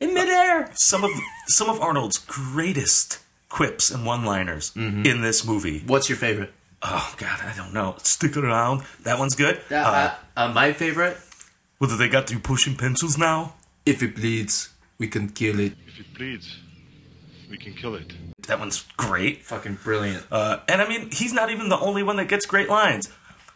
[0.00, 0.70] In midair.
[0.74, 1.10] Some of
[1.48, 3.18] some of Arnold's greatest
[3.50, 5.04] quips and one-liners Mm-hmm.
[5.04, 5.82] in this movie.
[5.86, 6.50] What's your favorite?
[6.80, 7.96] Oh God, I don't know.
[8.04, 8.84] Stick around.
[9.02, 9.60] That one's good.
[9.70, 10.14] Yeah, Uh, uh,
[10.48, 11.18] uh, my favorite.
[11.76, 13.52] whether they got you pushing pencils now.
[13.84, 15.72] If it bleeds, we can kill it.
[15.86, 16.58] If it bleeds,
[17.50, 18.12] we can kill it.
[18.46, 19.44] That one's great.
[19.44, 20.24] Fucking brilliant.
[20.30, 23.10] Uh, and I mean, he's not even the only one that gets great lines.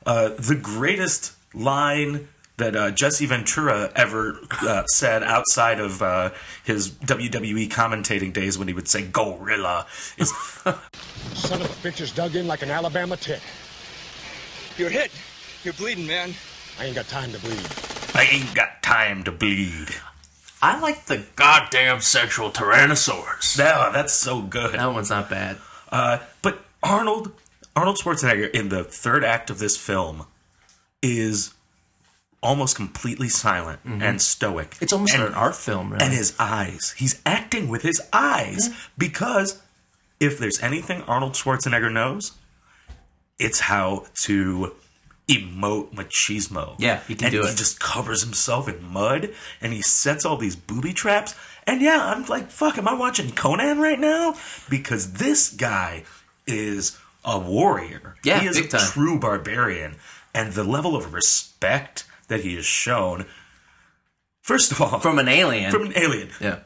[0.06, 2.28] Uh, the greatest line
[2.58, 6.30] that uh, Jesse Ventura ever uh, said outside of uh,
[6.64, 9.86] his WWE commentating days when he would say "Gorilla"
[10.18, 10.30] is
[11.34, 13.40] Son of a bitch is dug in like an Alabama tit.
[14.76, 15.10] You're hit.
[15.64, 16.34] You're bleeding, man.
[16.78, 17.66] I ain't got time to bleed.
[18.14, 19.88] "I ain't got time to bleed."
[20.62, 23.56] I like the goddamn sexual Tyrannosaurus.
[23.56, 24.74] That, that's so good.
[24.74, 25.58] That one's not bad.
[25.90, 27.32] Uh, but Arnold
[27.74, 30.26] Arnold Schwarzenegger in the third act of this film
[31.02, 31.52] is
[32.42, 34.72] almost completely silent and stoic.
[34.72, 34.84] Mm-hmm.
[34.84, 36.04] It's almost and, an art film, really.
[36.04, 36.94] and his eyes.
[36.96, 39.62] He's acting with his eyes because
[40.20, 42.32] if there's anything Arnold Schwarzenegger knows,
[43.38, 44.74] it's how to
[45.38, 46.74] emote machismo.
[46.78, 50.36] Yeah, he can and do He just covers himself in mud and he sets all
[50.36, 51.34] these booby traps.
[51.66, 54.34] And yeah, I'm like, fuck, am I watching Conan right now?
[54.68, 56.04] Because this guy
[56.46, 58.16] is a warrior.
[58.24, 58.80] Yeah, he is a time.
[58.80, 59.96] true barbarian.
[60.34, 63.26] And the level of respect that he has shown,
[64.42, 65.70] first of all, From an alien.
[65.70, 66.30] from an alien.
[66.40, 66.60] yeah.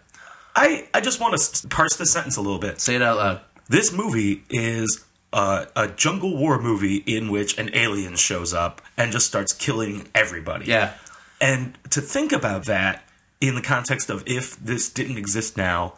[0.55, 2.81] I, I just want to parse this sentence a little bit.
[2.81, 3.41] Say it out loud.
[3.69, 9.13] This movie is a, a jungle war movie in which an alien shows up and
[9.13, 10.67] just starts killing everybody.
[10.67, 10.95] Yeah.
[11.41, 13.05] And to think about that
[13.41, 15.95] in the context of if this didn't exist now,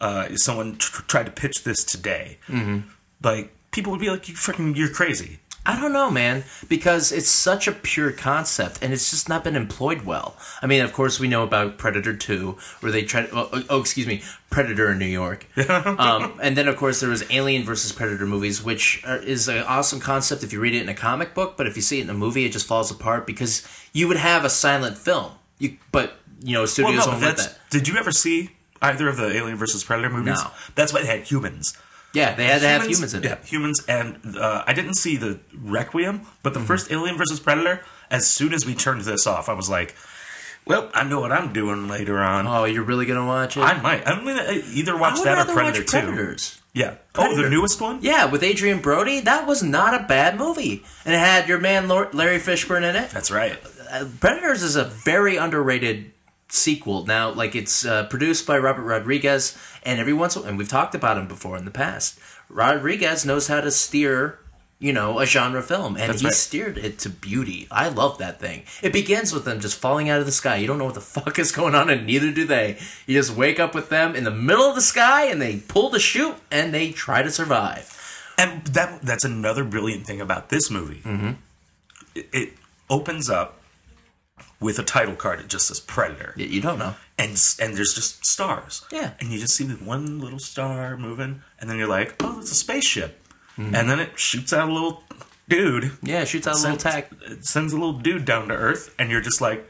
[0.00, 2.88] uh, someone tr- tried to pitch this today, Mm-hmm.
[3.22, 7.28] like people would be like, "You freaking, you're crazy." I don't know, man, because it's
[7.28, 10.36] such a pure concept and it's just not been employed well.
[10.60, 13.28] I mean, of course, we know about Predator 2, where they tried.
[13.32, 15.46] Oh, oh excuse me, Predator in New York.
[15.68, 19.58] um, and then, of course, there was Alien versus Predator movies, which are, is an
[19.58, 22.02] awesome concept if you read it in a comic book, but if you see it
[22.02, 25.32] in a movie, it just falls apart because you would have a silent film.
[25.58, 27.58] You, but you know, Well, studios no, don't that's, that.
[27.70, 30.42] did you ever see either of the Alien versus Predator movies?
[30.42, 30.50] No.
[30.74, 31.76] That's why they had humans.
[32.14, 33.26] Yeah, they had to have humans in it.
[33.26, 36.66] yeah, humans, and uh, I didn't see the Requiem, but the Mm-hmm.
[36.66, 39.94] first Alien versus Predator, as soon as we turned this off, I was like,
[40.66, 42.46] "Well, I know what I'm doing later on.
[42.46, 43.60] Oh, you're really gonna watch it?
[43.60, 44.06] I might.
[44.06, 46.00] I'm gonna either watch that or Predator watch Two.
[46.00, 46.58] Predators.
[46.74, 46.94] Yeah.
[47.16, 47.98] Oh, the newest one.
[48.02, 51.86] Yeah, with Adrien Brody, that was not a bad movie, and it had your man
[51.88, 53.10] Larry Fishburne in it.
[53.10, 53.58] That's right.
[53.90, 56.12] Uh, Predators is a very underrated
[56.52, 57.06] sequel.
[57.06, 60.94] Now, like it's uh, produced by Robert Rodriguez, and every once in- and we've talked
[60.94, 62.18] about him before in the past.
[62.48, 64.38] Rodriguez knows how to steer,
[64.78, 66.34] you know, a genre film, and That's he right.
[66.34, 67.66] steered it to beauty.
[67.70, 68.64] I love that thing.
[68.82, 70.56] It begins with them just falling out of the sky.
[70.56, 72.78] You don't know what the fuck is going on, and neither do they.
[73.06, 75.88] You just wake up with them in the middle of the sky, and they pull
[75.88, 77.88] the chute, and they try to survive.
[78.36, 81.00] And that that's another brilliant thing about this movie.
[81.04, 81.32] Mm-hmm.
[82.14, 82.52] It, it
[82.90, 83.61] opens up
[84.62, 85.40] with a title card.
[85.40, 86.94] It just says Predator, You don't know.
[87.18, 88.84] and and there's just stars.
[88.90, 89.10] Yeah.
[89.20, 92.52] and you just see the one little star moving, and then you're like, oh, it's
[92.52, 93.18] a spaceship,
[93.58, 93.74] Mm-hmm.
[93.74, 95.02] and then it shoots out a little
[95.48, 95.90] dude.
[96.02, 97.10] Yeah, shoots out a little tack.
[97.26, 99.68] it sends a little dude down to Earth, and you're just like,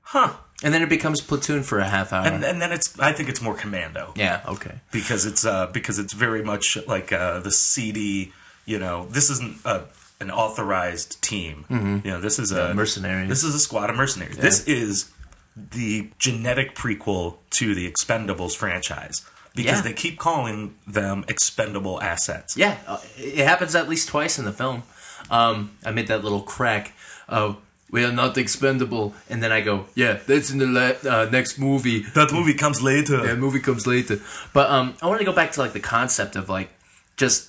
[0.00, 0.32] huh.
[0.62, 2.26] And then it becomes platoon for a half hour.
[2.26, 4.14] And, and then it's I think it's more Commando.
[4.16, 4.76] yeah, okay.
[4.90, 8.32] because it's uh because it's very much like uh the CD
[8.64, 9.82] you know this isn't a,
[10.20, 11.64] an authorized team
[12.04, 12.68] you know this is a Mm-hmm.
[12.68, 13.28] Yeah, mercenaries.
[13.28, 15.10] this is a squad of mercenaries this is
[15.56, 19.24] the genetic prequel to the expendables franchise
[19.54, 19.80] because Yeah.
[19.82, 24.52] they keep calling them expendable assets Yeah, uh, it happens at least twice in the
[24.52, 24.82] film.
[25.30, 26.92] Um, I made that little crack.
[27.28, 27.56] Oh,
[27.90, 31.58] we are not expendable, and then I go, yeah, that's in the la- uh, next
[31.58, 32.00] movie.
[32.14, 34.20] that movie comes later That movie comes later.
[34.52, 36.68] But um, I want to go back to like the concept of like
[37.16, 37.48] just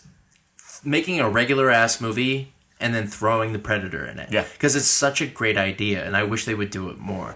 [0.83, 4.31] making a regular ass movie and then throwing the predator in it.
[4.31, 4.45] Yeah.
[4.53, 7.35] because it's such a great idea, and I wish they would do it more.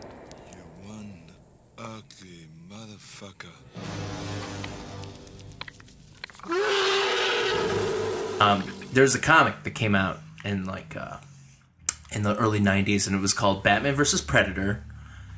[0.83, 1.23] One
[1.77, 3.49] ugly motherfucker.
[8.91, 11.17] there's a comic that came out in like uh,
[12.11, 14.83] in the early 90s and it was called batman versus predator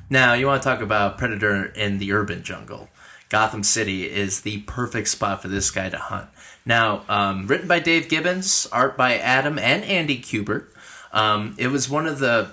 [0.10, 2.90] now you want to talk about predator in the urban jungle
[3.34, 6.30] gotham city is the perfect spot for this guy to hunt
[6.66, 10.68] now um, written by dave gibbons art by adam and andy kubert
[11.12, 12.48] um, it was one of the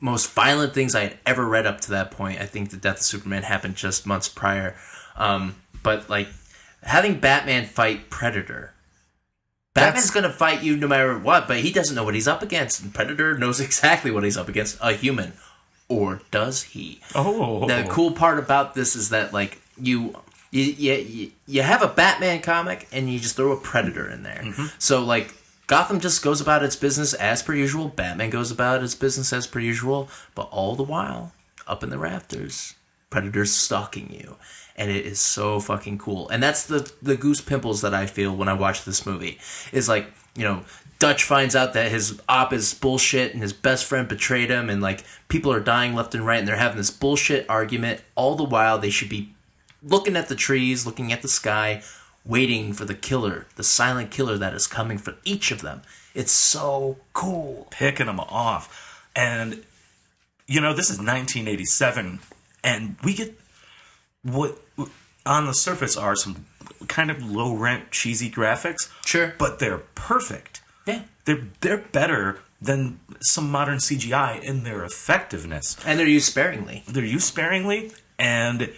[0.00, 2.96] most violent things i had ever read up to that point i think the death
[2.96, 4.74] of superman happened just months prior
[5.16, 6.26] um, but like
[6.82, 8.74] having batman fight predator
[9.74, 12.80] Batman's gonna fight you no matter what, but he doesn't know what he's up against.
[12.80, 14.78] And Predator knows exactly what he's up against.
[14.80, 15.32] A human,
[15.88, 17.00] or does he?
[17.14, 20.14] oh The cool part about this is that like you.
[20.54, 24.40] You, you, you have a Batman comic and you just throw a Predator in there.
[24.44, 24.66] Mm-hmm.
[24.78, 25.34] So, like,
[25.66, 27.88] Gotham just goes about its business as per usual.
[27.88, 30.08] Batman goes about its business as per usual.
[30.36, 31.32] But all the while,
[31.66, 32.74] up in the rafters,
[33.10, 34.36] Predator's stalking you.
[34.76, 36.28] And it is so fucking cool.
[36.28, 39.40] And that's the, the goose pimples that I feel when I watch this movie.
[39.72, 40.62] Is like, you know,
[41.00, 44.70] Dutch finds out that his op is bullshit and his best friend betrayed him.
[44.70, 46.38] And, like, people are dying left and right.
[46.38, 48.02] And they're having this bullshit argument.
[48.14, 49.33] All the while, they should be
[49.84, 51.82] looking at the trees, looking at the sky,
[52.24, 55.82] waiting for the killer, the silent killer that is coming for each of them.
[56.14, 57.68] It's so cool.
[57.70, 59.08] picking them off.
[59.14, 59.64] And
[60.46, 62.20] you know, this is 1987,
[62.62, 63.38] and we get
[64.22, 64.58] what
[65.24, 66.44] on the surface are some
[66.88, 68.90] kind of low rent, cheesy graphics.
[69.04, 69.34] Sure.
[69.38, 70.60] but they're perfect.
[70.86, 71.02] Yeah.
[71.24, 75.76] They're they're better than some modern CGI in their effectiveness.
[75.86, 76.82] And they're used sparingly.
[76.86, 78.72] They're used sparingly, and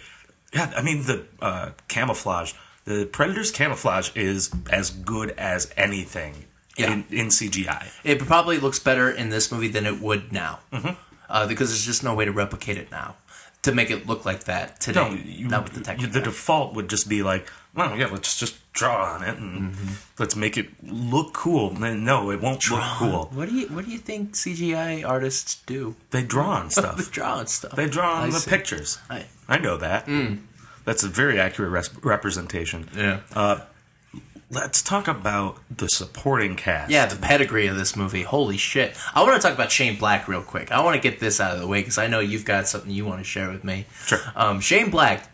[0.57, 2.53] yeah, I mean the uh, camouflage.
[2.85, 6.45] The Predator's camouflage is as good as anything
[6.77, 6.93] Yeah.
[6.93, 7.87] in, in CGI.
[8.03, 10.59] It probably looks better in this movie than it would now.
[10.71, 10.93] Mm-hmm.
[11.29, 13.15] Uh, because there's just no way to replicate it now.
[13.63, 15.01] To make it look like that today.
[15.01, 16.13] No, you, not with the technique.
[16.13, 19.93] the default would just be like, well, yeah, let's just draw on it and Mm-hmm.
[20.19, 21.71] let's make it look cool.
[21.79, 23.29] No, it won't look cool.
[23.33, 25.95] What do you What do you think CGI artists do?
[26.11, 26.97] They draw on stuff.
[26.97, 27.75] They draw and stuff.
[27.75, 28.49] they draw on I the see.
[28.49, 28.97] pictures.
[29.09, 30.09] I- I know that.
[30.83, 32.89] That's a very accurate res- representation.
[32.95, 33.21] Yeah.
[33.33, 33.59] Uh,
[34.51, 36.91] let's talk about the supporting cast.
[36.91, 38.23] Yeah, the pedigree of this movie.
[38.23, 38.95] Holy shit.
[39.15, 40.71] I want to talk about Shane Black real quick.
[40.71, 42.91] I want to get this out of the way because I know you've got something
[42.91, 43.85] you want to share with me.
[44.05, 44.19] Sure.
[44.35, 45.29] Um, Shane Black,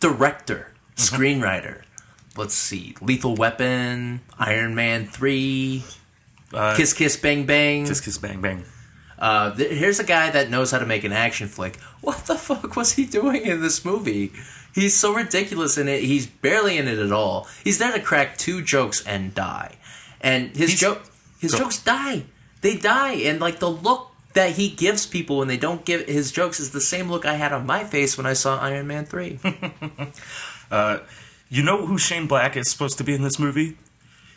[0.00, 1.82] director, screenwriter.
[2.36, 2.94] Let's see.
[3.00, 5.84] Lethal Weapon, Iron Man 3,
[6.54, 7.86] Uh, Kiss Kiss Bang Bang.
[7.86, 8.64] Kiss Kiss Bang Bang.
[9.18, 11.76] Uh, th- here's a guy that knows how to make an action flick.
[12.00, 14.32] What the fuck was he doing in this movie?
[14.74, 16.02] He's so ridiculous in it.
[16.02, 17.46] He's barely in it at all.
[17.62, 19.76] He's there to crack two jokes and die.
[20.20, 21.02] And his joke,
[21.38, 21.58] his Go.
[21.58, 22.24] jokes die.
[22.62, 26.32] They die, and like the look that he gives people when they don't give his
[26.32, 29.04] jokes is the same look I had on my face when I saw Iron Man
[29.04, 29.38] three.
[31.48, 33.76] You know who Shane Black is supposed to be in this movie?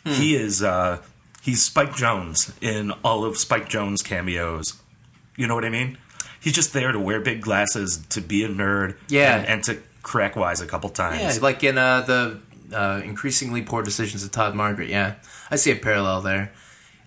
[0.04, 0.12] Hmm.
[0.12, 0.62] He is.
[0.62, 1.00] Uh,
[1.42, 4.74] he's Spike Jonze in all of Spike Jonze cameos
[5.36, 5.96] You know what I mean?
[6.40, 9.38] He's just there to wear big glasses, to be a nerd, Yeah.
[9.38, 11.36] and, and to crack wise a couple times.
[11.36, 12.38] Yeah, like in uh, the
[12.72, 14.88] uh, increasingly poor decisions of Todd Margaret.
[14.88, 15.14] Yeah,
[15.50, 16.52] I see a parallel there.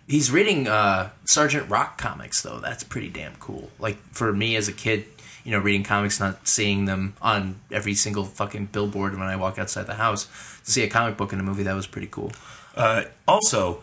[0.07, 2.59] He's reading uh, Sergeant Rock comics though.
[2.59, 3.69] That's pretty damn cool.
[3.79, 5.05] Like for me as a kid,
[5.49, 9.57] you know, reading comics, not seeing them on every single fucking billboard when I walk
[9.57, 10.25] outside the house,
[10.65, 12.31] to see a comic book in a movie that was pretty cool.
[12.75, 13.81] Uh, also,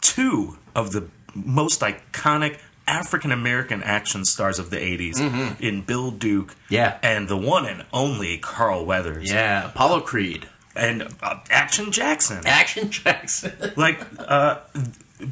[0.00, 6.48] two of the most iconic African American action stars of the 80s in Bill Duke
[6.52, 6.74] Mm-hmm.
[6.74, 6.98] Yeah.
[7.02, 9.30] and the one and only Carl Weathers.
[9.30, 12.42] Yeah, Apollo Creed, And uh, Action Jackson.
[12.46, 13.52] Action Jackson.
[13.76, 14.60] like, uh,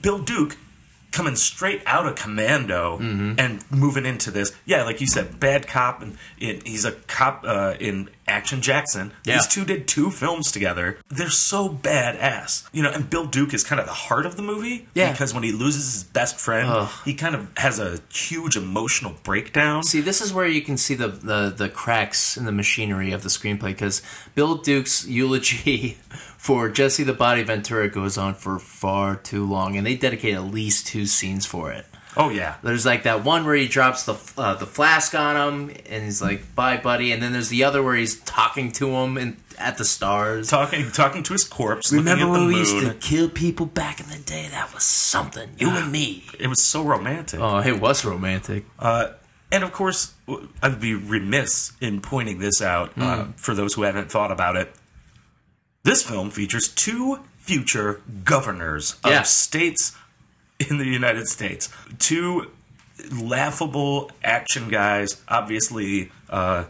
[0.03, 0.57] Bill Duke
[1.13, 3.35] coming straight out of Commando Mm-hmm.
[3.39, 4.53] and moving into this.
[4.65, 9.13] Yeah, like you said, bad cop, and it, he's a cop uh, in Action Jackson.
[9.25, 9.37] Yeah.
[9.39, 10.99] These two did two films together.
[11.09, 12.91] They're so badass, you know.
[12.91, 14.87] And Bill Duke is kind of the heart of the movie.
[14.95, 15.11] Yeah.
[15.13, 16.91] because when he loses his best friend, Ugh.
[17.05, 19.83] he kind of has a huge emotional breakdown.
[19.83, 23.23] See, this is where you can see the, the, the cracks in the machinery of
[23.23, 24.03] the screenplay because
[24.35, 25.99] Bill Duke's eulogy
[26.41, 30.45] for Jesse the Body Ventura goes on for far too long, and they dedicate at
[30.45, 31.85] least two scenes for it.
[32.17, 35.77] oh yeah, There's like that one where he drops the uh, the flask on him,
[35.89, 39.17] and he's like, "Bye, buddy," and then there's the other where he's talking to him
[39.19, 40.49] and at the stars.
[40.49, 41.93] talking talking to his corpse.
[41.93, 42.85] Remember looking at when the we used moon.
[42.87, 44.49] to kill people back in the day?
[44.51, 45.51] That was something.
[45.59, 46.25] You and me.
[46.41, 47.39] It was so romantic.
[47.39, 48.65] Oh, it was romantic.
[48.79, 49.09] Uh,
[49.53, 50.15] and of course,
[50.63, 53.31] I'd be remiss in pointing this out uh, Hmm.
[53.33, 54.75] for those who haven't thought about it.
[55.83, 59.97] This film features two future governors of states
[60.59, 61.71] in the United States.
[61.99, 62.51] Two
[63.11, 65.23] laughable action guys.
[65.27, 66.65] Obviously, uh,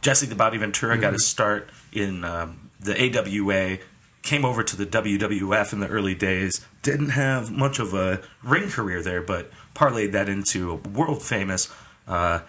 [0.00, 3.78] Jesse the Body Ventura got his start in um, the AWA.
[4.22, 6.66] Came over to the WWF in the early days.
[6.82, 11.72] Didn't have much of a ring career there, but parlayed that into a world famous
[12.08, 12.40] uh,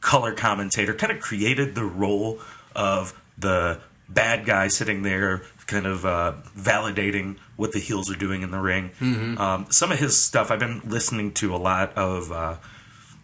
[0.00, 0.92] color commentator.
[0.92, 2.40] Kind of created the role
[2.74, 3.80] of the
[4.12, 5.42] bad guy sitting there,
[5.72, 8.90] kind of uh, validating what the heels are doing in the ring.
[9.38, 12.56] Um, some of his stuff, I've been listening to a lot of uh,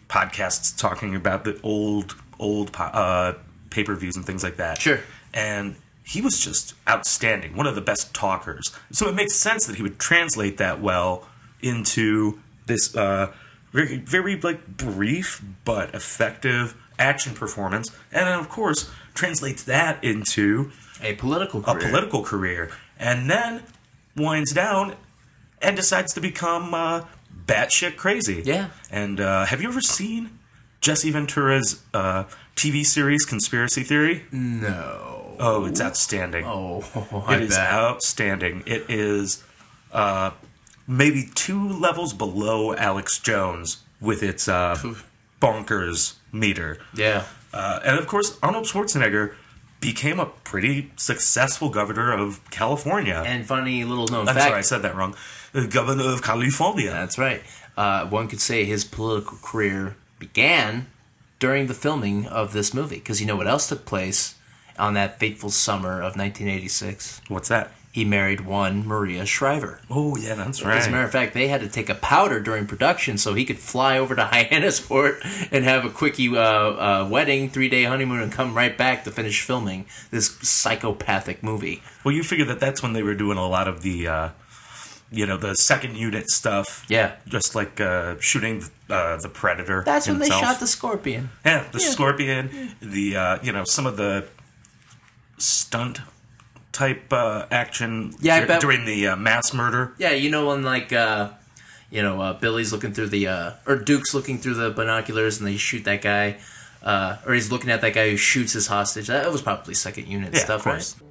[0.09, 3.33] podcasts talking about the old, old po- uh,
[3.69, 4.81] pay per views and things like that.
[4.81, 4.99] Sure.
[5.33, 8.75] And he was just outstanding, one of the best talkers.
[8.91, 11.27] So it makes sense that he would translate that well
[11.61, 13.31] into this uh,
[13.71, 20.71] very, very like brief but effective action performance, and then of course translates that into
[21.01, 21.89] A political a career.
[21.89, 23.63] political career, and then
[24.15, 24.95] winds down
[25.61, 27.05] and decides to become uh,
[27.45, 28.41] batshit crazy.
[28.45, 28.69] Yeah.
[28.91, 30.39] And uh, have you ever seen
[30.81, 32.25] Jesse Ventura's uh,
[32.55, 34.25] TV series Conspiracy Theory?
[34.31, 35.35] No.
[35.39, 36.43] Oh, it's outstanding.
[36.45, 36.83] Oh,
[37.27, 37.71] I It is bet.
[37.73, 38.63] outstanding.
[38.65, 39.41] It is
[39.93, 40.31] uh,
[40.87, 44.77] maybe two levels below Alex Jones with its uh,
[45.41, 46.77] bonkers meter.
[46.93, 47.23] Yeah.
[47.53, 49.33] Uh, and of course, Arnold Schwarzenegger
[49.79, 53.23] became a pretty successful governor of California.
[53.25, 54.47] And funny little known I'm fact.
[54.47, 55.15] sorry, I said that wrong.
[55.53, 56.91] The governor of California.
[56.91, 57.41] That's right.
[57.77, 60.87] Uh, one could say his political career began
[61.39, 62.97] during the filming of this movie.
[62.97, 64.35] Because you know what else took place
[64.77, 67.21] on that fateful summer of 1986?
[67.29, 67.71] What's that?
[67.91, 69.79] He married one Maria Shriver.
[69.89, 70.77] Oh, yeah, that's right.
[70.77, 73.45] As a matter of fact, they had to take a powder during production so he
[73.45, 78.21] could fly over to Hyannisport and have a quickie uh, uh, wedding, three day honeymoon,
[78.21, 81.81] and come right back to finish filming this psychopathic movie.
[82.03, 84.29] Well, you figure that that's when they were doing a lot of the, uh,
[85.11, 86.85] you know, the second unit stuff.
[86.89, 87.15] Yeah.
[87.27, 89.81] Just like uh, shooting uh, the Predator.
[89.83, 91.31] That's when they shot the Scorpion.
[91.43, 91.89] Yeah, the Yeah.
[91.89, 94.27] Scorpion, the uh, you know some of the
[95.39, 96.01] stunt
[96.79, 98.13] type uh, action.
[98.21, 99.93] Yeah, dur- bet- during the uh, mass murder.
[99.97, 101.31] Yeah, you know when like uh
[101.91, 105.47] you know, uh, Billy's looking through the uh or Duke's looking through the binoculars and
[105.47, 106.37] they shoot that guy
[106.83, 109.07] uh or he's looking at that guy who shoots his hostage.
[109.07, 110.95] That was probably second unit Yeah, stuff, of course.
[110.95, 111.03] right?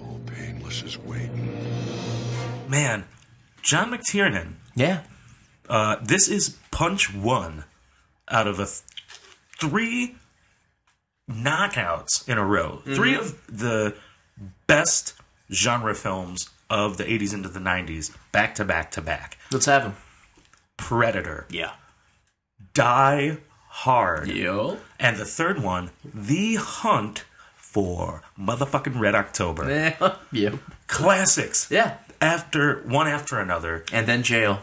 [0.00, 1.48] Old Painless is waiting.
[2.68, 3.04] Man,
[3.62, 4.54] John McTiernan.
[4.74, 5.02] Yeah.
[5.68, 7.64] Uh, this is punch one
[8.28, 8.80] out of a th-
[9.68, 10.16] three
[11.30, 12.78] knockouts in a row.
[12.80, 12.94] Mm-hmm.
[12.94, 13.94] Three of the
[14.66, 15.14] best
[15.52, 19.36] genre films of the 80s into the 90s, back to back to back.
[19.50, 19.94] Let's have him.
[20.76, 21.72] Predator, Yeah.
[22.74, 23.36] Die
[23.68, 24.78] Hard, Yo.
[24.98, 27.24] and the third one, The Hunt
[27.56, 29.68] for motherfucking Red October.
[30.00, 30.14] Yeah.
[30.32, 30.56] yeah.
[30.88, 31.68] Classics.
[31.70, 31.96] Yeah.
[32.20, 34.62] After one after another, And then jail.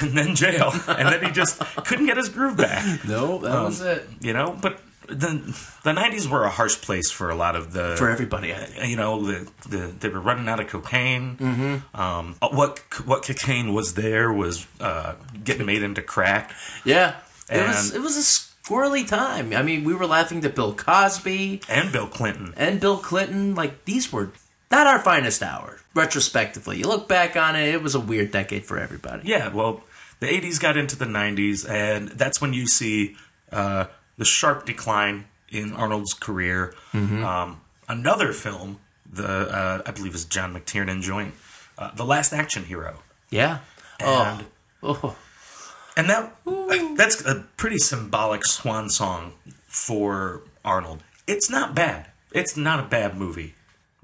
[0.00, 3.04] And then jail, and then he just couldn't get his groove back.
[3.06, 4.08] No, that was it.
[4.20, 7.94] You know, but the the nineties were a harsh place for a lot of the
[7.98, 8.54] For everybody.
[8.84, 11.36] You know, the, the they were running out of cocaine.
[11.36, 11.98] Mhm.
[11.98, 15.14] Um, what what cocaine was there was uh,
[15.44, 16.52] getting made into crack.
[16.84, 17.16] Yeah,
[17.50, 19.52] it was it was a squirrely time.
[19.52, 23.54] I mean, we were laughing to Bill Cosby and Bill Clinton and Bill Clinton.
[23.54, 24.30] Like these were
[24.74, 25.78] not our finest hour.
[25.94, 29.28] Retrospectively, you look back on it, it was a weird decade for everybody.
[29.28, 29.82] Yeah, well,
[30.18, 33.16] the 80s got into the 90s, and that's when you see
[33.52, 33.86] uh,
[34.18, 36.74] the sharp decline in Arnold's career.
[36.92, 37.22] Mhm.
[37.22, 41.34] Um, another film, the uh, I believe is John McTiernan joint,
[41.78, 43.02] uh, The Last Action Hero.
[43.30, 43.58] Yeah.
[44.00, 44.44] And,
[44.82, 45.16] oh.
[45.96, 46.32] and that
[46.96, 49.34] that's a pretty symbolic swan song
[49.68, 51.04] for Arnold.
[51.28, 52.08] It's not bad.
[52.32, 53.54] It's not a bad movie.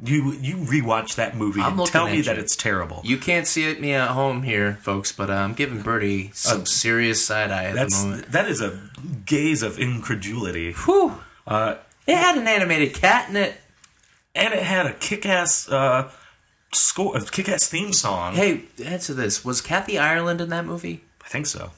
[0.03, 2.23] You you rewatch that movie I'm and tell me you.
[2.23, 3.03] that it's terrible.
[3.05, 6.65] You can't see it me at home here, folks, but uh, I'm giving Birdy some
[6.65, 8.33] serious side eye at the Uh, That's moment.
[8.33, 8.81] that is a
[9.27, 10.73] gaze of incredulity.
[10.73, 11.19] Whew.
[11.47, 11.75] Uh,
[12.07, 13.57] it had an animated cat in it,
[14.35, 16.11] and it had a kick-ass uh,
[16.73, 18.35] score, a kick-ass theme song.
[18.35, 21.03] Hey, answer this: Was Kathy Ireland in that movie?
[21.25, 21.73] I think so.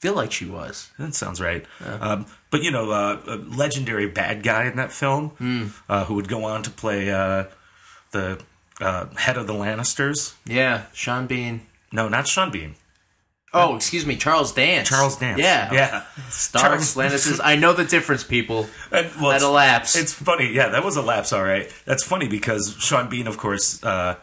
[0.00, 0.90] Feel like she was.
[0.98, 1.64] That sounds right.
[1.84, 6.28] Um, but you know, uh, a legendary bad guy in that film, uh, who would
[6.28, 7.44] go on to play uh,
[8.10, 8.40] the
[8.80, 10.34] uh, head of the Lannisters.
[10.46, 11.62] Yeah, Sean Bean.
[11.92, 12.74] No, not Sean Bean.
[13.54, 14.88] Oh, excuse me, Charles Dance.
[14.88, 15.40] Charles Dance.
[15.40, 16.04] Yeah, yeah.
[16.28, 17.40] Starks, Lannisters.
[17.42, 18.66] I know the difference, people.
[18.92, 19.96] And, well, At a lapse.
[19.96, 20.52] It's funny.
[20.52, 21.32] Yeah, that was a lapse.
[21.32, 21.72] All right.
[21.86, 24.16] That's funny because Sean Bean, of course, uh,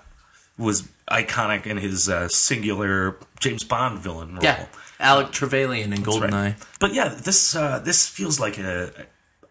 [0.59, 4.43] was iconic in his uh, singular James Bond villain role.
[4.43, 4.67] Yeah,
[4.99, 6.31] Alec Trevelyan in That's right.
[6.31, 6.65] Goldeneye.
[6.79, 8.91] But yeah, this uh, this feels like a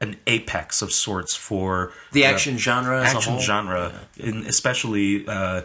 [0.01, 5.63] an apex of sorts for The action genre as a action genre, in especially uh,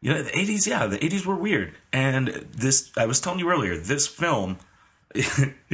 [0.00, 0.66] you know the eighties.
[0.66, 3.76] Yeah, the eighties were weird, and this I was telling you earlier.
[3.76, 4.58] This film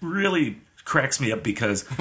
[0.00, 1.84] really cracks me up because.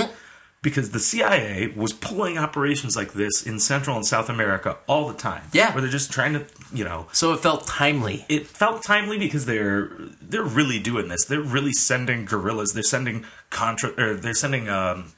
[0.65, 5.13] Because the CIA was pulling operations like this in Central and South America all the
[5.13, 5.43] time.
[5.53, 5.71] Yeah.
[5.73, 6.43] where they're just trying to,
[6.73, 8.25] you know, So it felt timely.
[8.29, 9.91] it felt timely because they're
[10.31, 11.23] they're really doing this.
[11.25, 12.71] They're really sending guerrillas.
[12.73, 15.13] They're sending contra or they're sending um,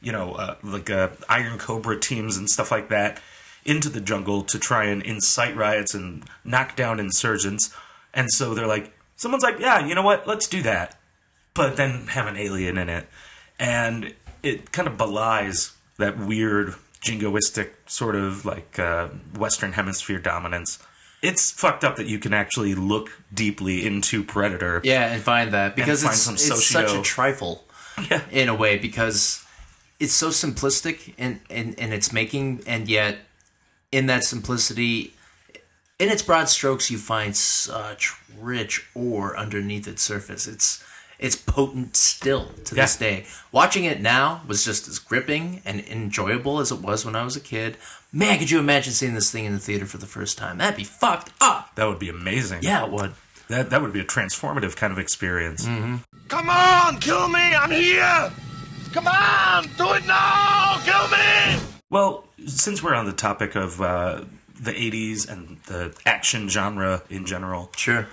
[0.00, 3.20] you know uh, like uh, Iron Cobra teams and stuff like that
[3.66, 7.74] into the jungle to try and incite riots and knock down insurgents.
[8.14, 10.26] And so they're like, someone's like, yeah, you know what?
[10.26, 10.96] Let's do that,
[11.52, 13.06] but then have an alien in it,
[13.58, 16.74] and it kind of belies that weird
[17.04, 20.78] jingoistic sort of like uh, Western Hemisphere dominance.
[21.22, 24.80] It's fucked up that you can actually look deeply into Predator.
[24.84, 27.64] Yeah, and find that because find it's, some it's socio- such a trifle
[28.10, 28.22] Yeah.
[28.30, 29.44] in a way because
[29.98, 33.18] it's so simplistic in, in, in its making, and yet
[33.90, 35.14] in that simplicity,
[35.98, 40.46] in its broad strokes, you find such rich ore underneath its surface.
[40.46, 40.84] It's
[41.18, 43.26] it's potent still to this day.
[43.52, 47.36] Watching it now was just as gripping and enjoyable as it was when I was
[47.36, 47.76] a kid.
[48.12, 50.58] Man, could you imagine seeing this thing in the theater for the first time?
[50.58, 51.74] That'd be fucked up.
[51.74, 52.60] That would be amazing.
[52.62, 53.12] Yeah, it would.
[53.48, 55.64] That that would be a transformative kind of experience.
[55.66, 55.96] Mm-hmm.
[56.28, 57.38] Come on, kill me!
[57.40, 58.32] I'm here!
[58.92, 60.80] Come on, do it now!
[60.84, 61.62] Kill me!
[61.90, 64.24] Well, since we're on the topic of uh,
[64.58, 68.08] the 80s and the action genre in general, Sure.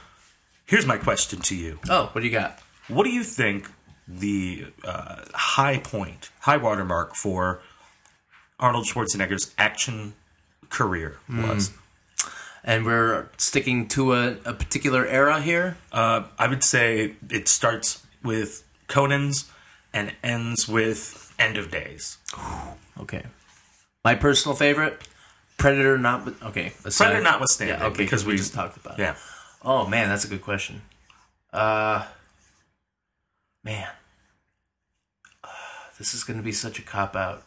[0.67, 1.79] here's my question to you.
[1.89, 2.59] Oh, what do you got?
[2.93, 3.69] What do you think
[4.07, 7.61] the uh, high point, high watermark for
[8.59, 10.13] Arnold Schwarzenegger's action
[10.69, 11.71] career was?
[12.63, 15.75] And we're sticking to a, a particular era here.
[15.91, 19.51] Uh, I would say it starts with Conan's
[19.93, 22.17] and ends with End of Days.
[23.01, 23.23] Okay.
[24.05, 25.01] My personal favorite,
[25.57, 26.71] Predator not okay.
[26.85, 28.97] aside- Predator notwithstanding, Yeah, okay, because we we- just talked about.
[28.97, 29.01] it.
[29.01, 29.15] Yeah.
[29.61, 30.81] Oh man, that's a good question.
[31.51, 32.05] Uh,
[33.63, 33.87] man,
[35.43, 35.47] Uh,
[35.97, 37.43] this is going to be such a cop out.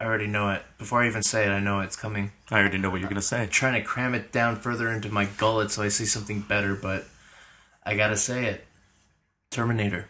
[0.00, 0.62] I already know it.
[0.78, 2.30] Before I even say it, I know it's coming.
[2.50, 3.42] I already know what you're going to say.
[3.42, 6.76] I'm trying to cram it down further into my gullet so I see something better,
[6.76, 7.06] but
[7.84, 8.66] I gotta say it.
[9.50, 10.06] Terminator.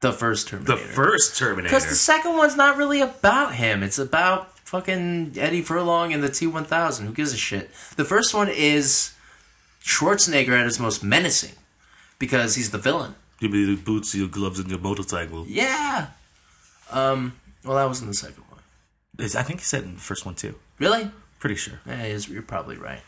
[0.00, 0.72] The first Terminator.
[0.72, 1.68] The first Terminator.
[1.68, 3.82] Because the second one's not really about him.
[3.84, 7.06] It's about fucking Eddie Furlong and the T one thousand.
[7.06, 7.70] Who gives a shit?
[7.96, 9.14] The first one is
[9.84, 11.54] Schwarzenegger at his most menacing
[12.18, 13.14] because he's the villain.
[13.42, 15.44] Give me the boots, your gloves, and your motorcycle.
[15.48, 16.06] Yeah.
[16.92, 17.34] Um.
[17.64, 18.60] Well, that was in the second one.
[19.18, 20.54] Is- I think he said in the first one too.
[20.78, 21.10] Really?
[21.40, 21.80] Pretty sure.
[21.84, 23.00] Yeah, you're you're probably right.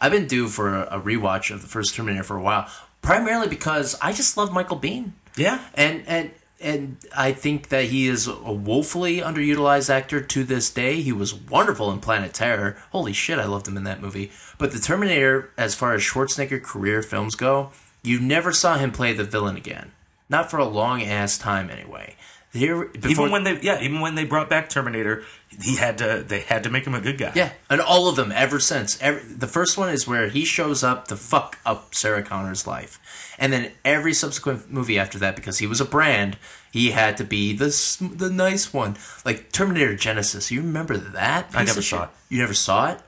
[0.00, 2.68] I've been due for a, a rewatch of the first Terminator for a while,
[3.02, 5.10] primarily because I just love Michael Biehn.
[5.36, 5.58] Yeah.
[5.74, 6.30] and and
[6.60, 11.00] and I think that he is a woefully underutilized actor to this day.
[11.02, 12.76] He was wonderful in Planet Terror.
[12.92, 14.30] Holy shit, I loved him in that movie.
[14.56, 17.72] But the Terminator, as far as Schwarzenegger career films go,
[18.02, 19.92] you never saw him play the villain again.
[20.28, 22.14] Not for a long ass time, anyway.
[22.52, 25.22] Here, before, even when they yeah, even when they brought back Terminator,
[25.62, 27.30] he had to they had to make him a good guy.
[27.36, 29.00] Yeah, and all of them ever since.
[29.00, 32.98] Every, the first one is where he shows up to fuck up Sarah Connor's life,
[33.38, 36.38] and then every subsequent movie after that, because he was a brand,
[36.72, 37.68] he had to be the
[38.16, 38.96] the nice one.
[39.24, 41.50] Like Terminator Genisys, you remember that?
[41.54, 42.10] I never saw it.
[42.28, 43.00] You never saw it?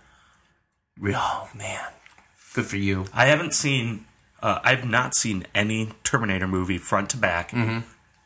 [1.05, 1.88] Oh man,
[2.55, 3.07] good for you.
[3.12, 4.07] I haven't seen
[4.43, 7.80] uh, I've not seen any Terminator movie front to back Mm-hmm.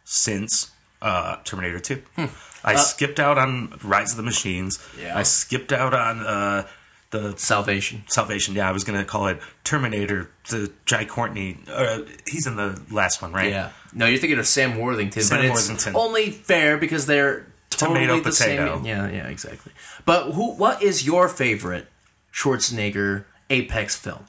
[0.04, 0.70] since
[1.02, 2.02] uh, Terminator Two.
[2.16, 2.26] Hmm.
[2.64, 4.78] I skipped out on Rise of the Machines.
[5.00, 5.16] Yeah.
[5.16, 6.66] I skipped out on uh,
[7.10, 8.02] the Salvation.
[8.08, 8.54] Salvation.
[8.54, 10.30] Yeah, I was gonna call it Terminator.
[10.50, 11.58] The Jai Courtney.
[11.68, 13.50] Uh, he's in the last one, right?
[13.50, 13.70] Yeah.
[13.92, 15.94] No, you're thinking of Sam Worthington, Sam but it's Worthington.
[15.96, 18.76] only fair because they're totally Tomato, the potato.
[18.76, 18.84] same.
[18.86, 19.72] Yeah, yeah, exactly.
[20.04, 20.52] But who?
[20.54, 21.86] What is your favorite
[22.32, 24.24] Schwarzenegger Apex film?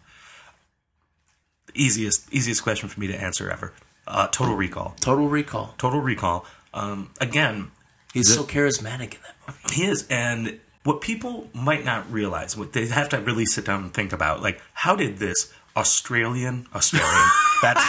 [1.78, 3.74] Easiest easiest question for me to answer ever.
[4.06, 4.96] Uh, Total Recall.
[5.00, 5.76] Total Recall.
[5.78, 6.46] Total Recall.
[6.74, 7.72] Um, again,
[8.14, 9.76] He's so charismatic in that movie.
[9.76, 13.84] He is, and what people might not realize, what they have to really sit down
[13.84, 17.30] and think about, like, how did this Australian Australian
[17.62, 17.86] that's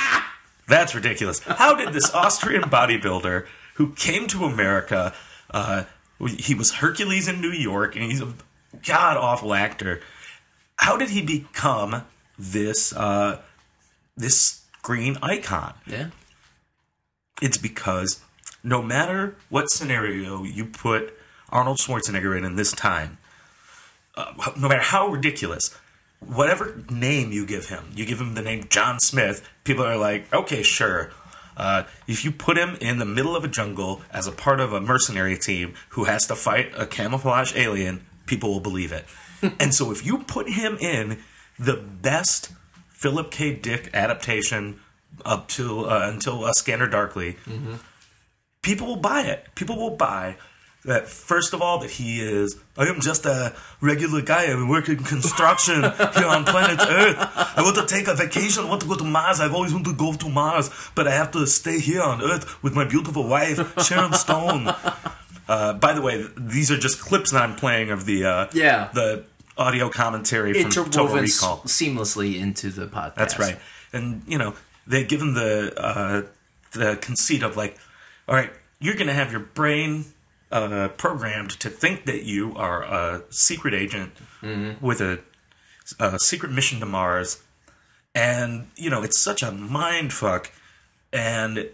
[0.67, 1.39] that's ridiculous.
[1.41, 5.15] How did this Austrian bodybuilder who came to America,
[5.51, 5.85] uh,
[6.27, 8.35] he was Hercules in New York, and he's a
[8.87, 10.01] god awful actor.
[10.77, 12.03] How did he become
[12.39, 13.41] this uh,
[14.19, 15.75] this green icon?
[15.87, 16.11] Yeah.
[17.41, 18.21] It's because
[18.63, 21.15] no matter what scenario you put
[21.51, 23.19] Arnold Schwarzenegger in in this time,
[24.17, 25.75] uh, no matter how ridiculous,
[26.21, 30.33] whatever name you give him, you give him the name John Smith, people are like,
[30.35, 31.11] okay, sure.
[31.57, 34.73] Uh, if you put him in the middle of a jungle as a part of
[34.73, 39.05] a mercenary team who has to fight a camouflage alien, people will believe it.
[39.61, 41.19] and so if you put him in
[41.59, 42.51] the best
[42.99, 43.55] Philip K.
[43.55, 44.81] Dick adaptation
[45.25, 47.37] up to uh, until uh, Scanner Darkly,
[48.63, 49.47] people will buy it.
[49.55, 50.37] People will buy
[50.85, 54.47] that first of all that he is I am just a regular guy.
[54.51, 55.83] I work in construction
[56.17, 57.17] here on planet Earth.
[57.57, 58.65] I want to take a vacation.
[58.65, 59.39] I want to go to Mars.
[59.41, 62.63] I've always wanted to go to Mars, but I have to stay here on Earth
[62.65, 64.75] with my beautiful wife Sharon Stone.
[65.51, 68.91] Uh, by the way, these are just clips that I'm playing of the uh, Yeah.
[68.93, 69.25] the
[69.59, 71.59] audio commentary from Total Recall.
[71.67, 73.15] seamlessly into the podcast.
[73.17, 73.59] That's right.
[73.93, 74.55] And you know,
[74.87, 76.23] they give them the uh,
[76.73, 77.77] the conceit of like,
[78.29, 80.07] all right, you're going to have your brain
[80.51, 84.13] uh, programmed to think that you are a secret agent
[84.81, 85.21] with a,
[85.99, 87.43] a secret mission to Mars,
[88.15, 90.53] and you know, it's such a mind fuck,
[91.13, 91.69] and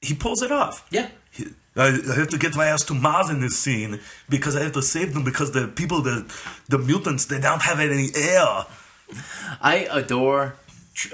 [0.00, 0.86] he pulls it off.
[0.90, 1.08] Yeah.
[1.76, 4.72] I, I have to get my ass to Mars in this scene because I have
[4.72, 6.24] to save them because the people, the
[6.68, 8.64] the mutants, they don't have any air.
[9.60, 10.56] I adore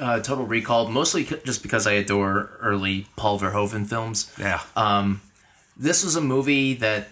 [0.01, 4.33] uh, Total Recall mostly just because I adore early Paul Verhoeven films.
[4.39, 4.61] Yeah.
[4.77, 5.21] Um,
[5.77, 7.09] this was a movie that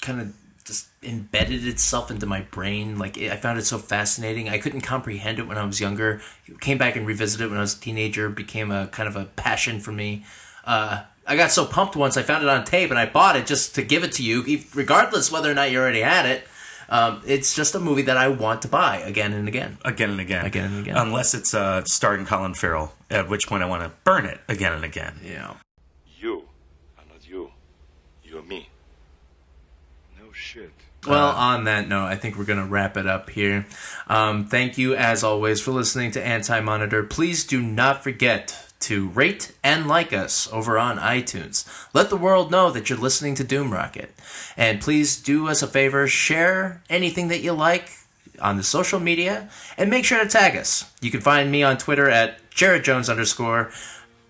[0.00, 0.34] kind of
[0.64, 2.98] just embedded itself into my brain.
[2.98, 4.48] Like I found it so fascinating.
[4.48, 6.20] I couldn't comprehend it when I was younger.
[6.60, 8.28] Came back and revisited it when I was a teenager.
[8.28, 10.24] Became a kind of a passion for me.
[10.66, 13.46] Uh, I got so pumped once I found it on tape and I bought it
[13.46, 16.46] just to give it to you, regardless whether or not you already had it.
[16.88, 19.78] Um, it's just a movie that I want to buy again and again.
[19.84, 20.44] again and again.
[20.44, 20.96] Again and again.
[20.96, 24.72] Unless it's uh, starring Colin Farrell, at which point I want to burn it again
[24.72, 25.18] and again.
[25.24, 25.54] Yeah.
[26.20, 26.44] You
[26.96, 27.50] are not you.
[28.22, 28.68] You're me.
[30.20, 30.70] No shit.
[31.06, 33.66] Well, on that note, I think we're going to wrap it up here.
[34.08, 37.02] Um, thank you, as always, for listening to Anti Monitor.
[37.04, 41.66] Please do not forget to rate and like us over on iTunes.
[41.94, 44.08] Let the world know that you're listening to DoomRocket.
[44.56, 47.90] And please do us a favor share anything that you like
[48.40, 50.90] on the social media and make sure to tag us.
[51.00, 53.70] You can find me on Twitter at Jarrod Jones underscore.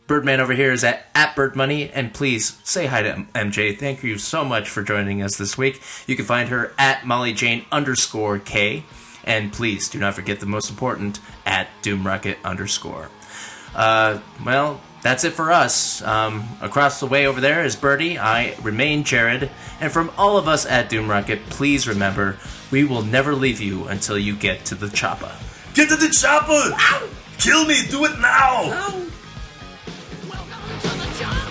[0.06, 3.76] Birdman over here is at, at BirdMoney, and please say hi to MJ.
[3.76, 5.82] Thank you so much for joining us this week.
[6.06, 8.84] You can find her at Molly Jane underscore K,
[9.24, 13.10] and please do not forget the most important at Doomrocket underscore.
[13.76, 16.02] Uh, well, that's it for us.
[16.02, 18.18] Um, across the way over there is Birdy.
[18.18, 19.50] I remain Jarrod.
[19.80, 22.38] And from all of us at DoomRocket, please remember
[22.70, 25.30] we will never leave you until you get to the chopper.
[25.74, 26.52] Get to the chopper!
[26.52, 27.08] Ow!
[27.38, 27.86] Kill me!
[27.90, 28.64] Do it now!
[28.64, 29.06] Ow.
[30.28, 31.45] Welcome to the!